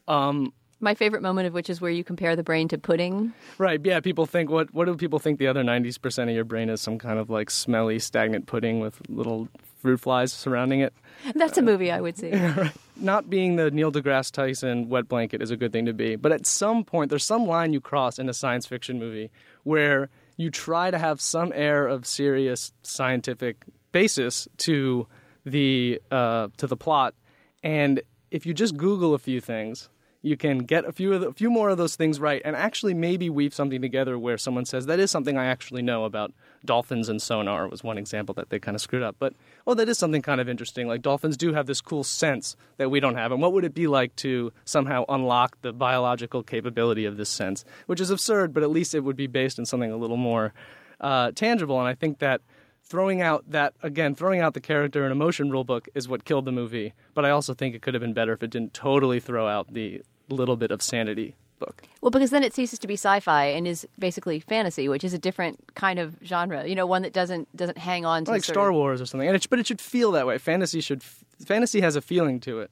Um, 0.07 0.53
my 0.81 0.95
favorite 0.95 1.23
moment 1.23 1.47
of 1.47 1.55
which 1.55 1.69
is 1.69 1.81
where 1.81 1.91
you 1.91 2.05
compare 2.05 2.37
the 2.37 2.43
brain 2.43 2.69
to 2.69 2.79
pudding. 2.79 3.33
Right. 3.59 3.81
Yeah. 3.85 4.01
People 4.01 4.27
think 4.27 4.49
what 4.51 4.73
what 4.73 4.85
do 4.85 4.95
people 4.97 5.19
think 5.19 5.39
the 5.39 5.49
other 5.49 5.65
ninety 5.65 5.93
percent 6.01 6.31
of 6.31 6.37
your 6.37 6.45
brain 6.45 6.69
is? 6.69 6.81
Some 6.81 6.99
kind 6.99 7.19
of 7.19 7.31
like 7.31 7.51
smelly, 7.51 7.99
stagnant 7.99 8.47
pudding 8.47 8.81
with 8.81 9.01
little 9.09 9.49
fruit 9.79 10.01
flies 10.01 10.33
surrounding 10.33 10.81
it. 10.81 10.93
That's 11.35 11.59
a 11.59 11.63
movie 11.63 11.91
I 11.91 12.01
would 12.01 12.17
see. 12.17 12.33
Not 12.97 13.31
being 13.31 13.57
the 13.57 13.71
Neil 13.71 13.93
deGrasse 13.93 14.33
Tyson 14.33 14.89
wet 14.89 15.09
blanket 15.09 15.43
is 15.43 15.51
a 15.51 15.57
good 15.57 15.73
thing 15.73 15.87
to 15.87 15.93
be, 15.93 16.17
but 16.17 16.33
at 16.33 16.47
some 16.47 16.85
point 16.85 17.11
there's 17.11 17.25
some 17.25 17.47
line 17.47 17.73
you 17.73 17.81
cross 17.81 18.19
in 18.19 18.29
a 18.29 18.35
science 18.35 18.67
fiction 18.67 18.99
movie 18.99 19.31
where 19.63 20.09
you 20.37 20.51
try 20.51 20.91
to 20.91 20.99
have 20.99 21.21
some 21.21 21.53
air 21.55 21.87
of 21.87 22.07
serious 22.07 22.73
scientific 22.83 23.65
basis 23.93 24.49
to 24.59 25.07
the 25.49 26.01
uh, 26.11 26.49
to 26.57 26.67
the 26.67 26.77
plot, 26.77 27.15
and 27.63 28.03
if 28.31 28.47
you 28.47 28.55
just 28.55 28.77
Google 28.77 29.15
a 29.15 29.19
few 29.19 29.41
things 29.41 29.89
you 30.23 30.37
can 30.37 30.59
get 30.59 30.85
a 30.85 30.93
few 30.93 31.13
of 31.15 31.21
the, 31.21 31.29
a 31.29 31.33
few 31.33 31.51
more 31.51 31.69
of 31.69 31.79
those 31.79 31.95
things 31.95 32.19
right. 32.19 32.43
And 32.45 32.57
actually 32.57 32.95
maybe 32.95 33.31
weave 33.31 33.55
something 33.55 33.81
together 33.81 34.19
where 34.19 34.37
someone 34.37 34.65
says 34.65 34.87
that 34.87 34.99
is 34.99 35.11
something 35.11 35.39
I 35.39 35.47
actually 35.47 35.83
know 35.83 36.05
about 36.05 36.33
dolphins 36.65 37.09
and 37.09 37.23
sonar 37.23 37.69
was 37.69 37.85
one 37.85 37.99
example 37.99 38.35
that 38.35 38.51
they 38.51 38.59
kind 38.59 38.75
of 38.75 38.81
screwed 38.81 39.03
up. 39.03 39.17
But 39.19 39.35
oh 39.67 39.75
that 39.75 39.89
is 39.89 39.99
something 39.99 40.23
kind 40.23 40.41
of 40.41 40.49
interesting. 40.49 40.89
Like 40.89 41.03
dolphins 41.03 41.37
do 41.37 41.53
have 41.53 41.67
this 41.67 41.81
cool 41.81 42.03
sense 42.03 42.57
that 42.79 42.91
we 42.91 43.01
don't 43.01 43.15
have. 43.15 43.31
And 43.31 43.41
what 43.41 43.53
would 43.53 43.65
it 43.65 43.75
be 43.75 43.87
like 43.87 44.15
to 44.17 44.53
somehow 44.65 45.05
unlock 45.09 45.61
the 45.63 45.73
biological 45.73 46.43
capability 46.43 47.05
of 47.05 47.17
this 47.17 47.31
sense? 47.31 47.65
Which 47.87 48.01
is 48.01 48.11
absurd 48.11 48.53
but 48.53 48.63
at 48.63 48.71
least 48.71 48.95
it 48.95 49.01
would 49.01 49.17
be 49.17 49.29
based 49.29 49.59
in 49.59 49.67
something 49.67 49.93
a 49.93 49.97
little 49.97 50.17
more 50.17 50.53
uh, 51.01 51.31
tangible. 51.33 51.79
And 51.79 51.87
I 51.87 51.95
think 51.95 52.19
that 52.19 52.41
throwing 52.89 53.21
out 53.21 53.45
that 53.51 53.75
again 53.83 54.15
throwing 54.15 54.41
out 54.41 54.55
the 54.55 54.61
character 54.61 55.05
and 55.05 55.13
emotion 55.13 55.51
rulebook 55.51 55.87
is 55.95 56.09
what 56.09 56.25
killed 56.25 56.45
the 56.45 56.53
movie 56.53 56.93
but 57.15 57.25
i 57.25 57.31
also 57.31 57.55
think 57.55 57.75
it 57.75 57.83
could 57.83 57.95
have 57.95 58.01
been 58.01 58.13
better 58.13 58.33
if 58.33 58.43
it 58.43 58.51
didn't 58.51 58.73
totally 58.73 59.21
throw 59.21 59.47
out 59.47 59.73
the 59.73 60.03
little 60.29 60.57
bit 60.57 60.71
of 60.71 60.83
sanity 60.83 61.35
book. 61.59 61.83
Well 62.01 62.11
because 62.11 62.31
then 62.31 62.45
it 62.45 62.55
ceases 62.55 62.79
to 62.79 62.87
be 62.87 62.95
sci-fi 62.95 63.47
and 63.47 63.67
is 63.67 63.87
basically 63.99 64.41
fantasy 64.41 64.89
which 64.89 65.05
is 65.05 65.13
a 65.13 65.19
different 65.19 65.75
kind 65.75 65.99
of 65.99 66.17
genre 66.25 66.67
you 66.67 66.75
know 66.75 66.87
one 66.87 67.03
that 67.03 67.13
doesn't 67.13 67.55
doesn't 67.57 67.79
hang 67.79 68.07
on 68.07 68.25
to 68.25 68.31
like 68.31 68.45
star 68.45 68.71
of... 68.71 68.77
wars 68.77 69.01
or 69.01 69.07
something 69.07 69.29
and 69.29 69.37
it, 69.37 69.47
but 69.51 69.59
it 69.59 69.67
should 69.67 69.81
feel 69.81 70.13
that 70.13 70.27
way. 70.27 70.39
Fantasy 70.39 70.81
should 70.81 71.03
fantasy 71.03 71.81
has 71.81 71.97
a 71.97 72.01
feeling 72.01 72.41
to 72.41 72.61
it 72.61 72.71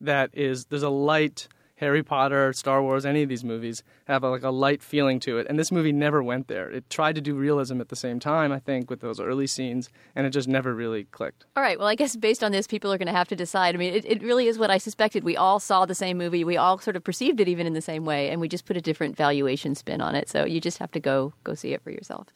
that 0.00 0.30
is 0.32 0.66
there's 0.66 0.82
a 0.82 0.88
light 0.88 1.48
Harry 1.78 2.02
Potter, 2.02 2.52
Star 2.52 2.82
Wars, 2.82 3.06
any 3.06 3.22
of 3.22 3.28
these 3.28 3.44
movies 3.44 3.82
have 4.06 4.24
a, 4.24 4.28
like 4.28 4.42
a 4.42 4.50
light 4.50 4.82
feeling 4.82 5.20
to 5.20 5.38
it, 5.38 5.46
and 5.48 5.58
this 5.58 5.70
movie 5.70 5.92
never 5.92 6.22
went 6.22 6.48
there. 6.48 6.68
It 6.68 6.90
tried 6.90 7.14
to 7.14 7.20
do 7.20 7.34
realism 7.34 7.80
at 7.80 7.88
the 7.88 7.96
same 7.96 8.18
time, 8.18 8.50
I 8.50 8.58
think, 8.58 8.90
with 8.90 9.00
those 9.00 9.20
early 9.20 9.46
scenes, 9.46 9.88
and 10.16 10.26
it 10.26 10.30
just 10.30 10.48
never 10.48 10.74
really 10.74 11.04
clicked. 11.04 11.46
All 11.56 11.62
right, 11.62 11.78
well, 11.78 11.88
I 11.88 11.94
guess 11.94 12.16
based 12.16 12.42
on 12.42 12.50
this, 12.52 12.66
people 12.66 12.92
are 12.92 12.98
going 12.98 13.06
to 13.06 13.12
have 13.12 13.28
to 13.28 13.36
decide. 13.36 13.74
I 13.74 13.78
mean, 13.78 13.94
it, 13.94 14.04
it 14.04 14.22
really 14.22 14.48
is 14.48 14.58
what 14.58 14.70
I 14.70 14.78
suspected. 14.78 15.22
We 15.22 15.36
all 15.36 15.60
saw 15.60 15.86
the 15.86 15.94
same 15.94 16.18
movie, 16.18 16.44
we 16.44 16.56
all 16.56 16.78
sort 16.78 16.96
of 16.96 17.04
perceived 17.04 17.40
it 17.40 17.48
even 17.48 17.66
in 17.66 17.74
the 17.74 17.80
same 17.80 18.04
way, 18.04 18.30
and 18.30 18.40
we 18.40 18.48
just 18.48 18.64
put 18.64 18.76
a 18.76 18.80
different 18.80 19.16
valuation 19.16 19.74
spin 19.74 20.00
on 20.00 20.14
it. 20.14 20.28
So 20.28 20.44
you 20.44 20.60
just 20.60 20.78
have 20.78 20.90
to 20.92 21.00
go 21.00 21.32
go 21.44 21.54
see 21.54 21.72
it 21.72 21.82
for 21.82 21.90
yourself. 21.90 22.26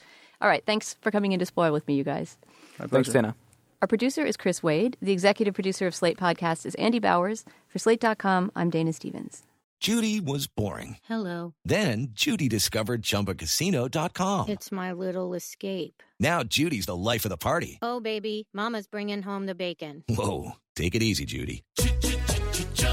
All 0.41 0.49
right, 0.49 0.65
thanks 0.65 0.95
for 1.01 1.11
coming 1.11 1.33
in 1.33 1.39
to 1.39 1.47
spoil 1.47 1.73
with 1.73 1.87
me, 1.87 1.95
you 1.95 2.05
guys. 2.05 2.37
Thanks, 2.79 3.09
Dana. 3.11 3.35
Our 3.83 3.89
producer 3.89 4.25
is 4.25 4.37
Chris 4.37 4.63
Wade. 4.63 4.97
The 5.03 5.11
executive 5.11 5.55
producer 5.55 5.89
of 5.89 5.95
Slate 5.97 6.17
Podcast 6.17 6.67
is 6.67 6.77
Andy 6.77 7.01
Bowers. 7.01 7.45
For 7.69 7.81
Slate.com, 7.81 8.53
I'm 8.55 8.71
Dana 8.71 8.93
Stevens. 8.93 9.43
Judy 9.81 10.21
was 10.21 10.47
boring. 10.47 10.99
Hello. 11.09 11.55
Then 11.65 12.11
Judy 12.13 12.49
discovered 12.49 13.03
ChumbaCasino.com. 13.03 14.51
It's 14.51 14.71
my 14.71 14.93
little 14.93 15.35
escape. 15.35 16.05
Now 16.21 16.45
Judy's 16.45 16.87
the 16.87 16.95
life 16.95 17.25
of 17.25 17.31
the 17.31 17.37
party. 17.37 17.81
Oh, 17.83 17.99
baby, 17.99 18.47
Mama's 18.55 18.87
bringing 18.87 19.23
home 19.23 19.47
the 19.47 19.57
bacon. 19.57 20.05
Whoa, 20.09 20.53
take 20.77 20.95
it 20.95 21.03
easy, 21.03 21.25
Judy. 21.25 21.65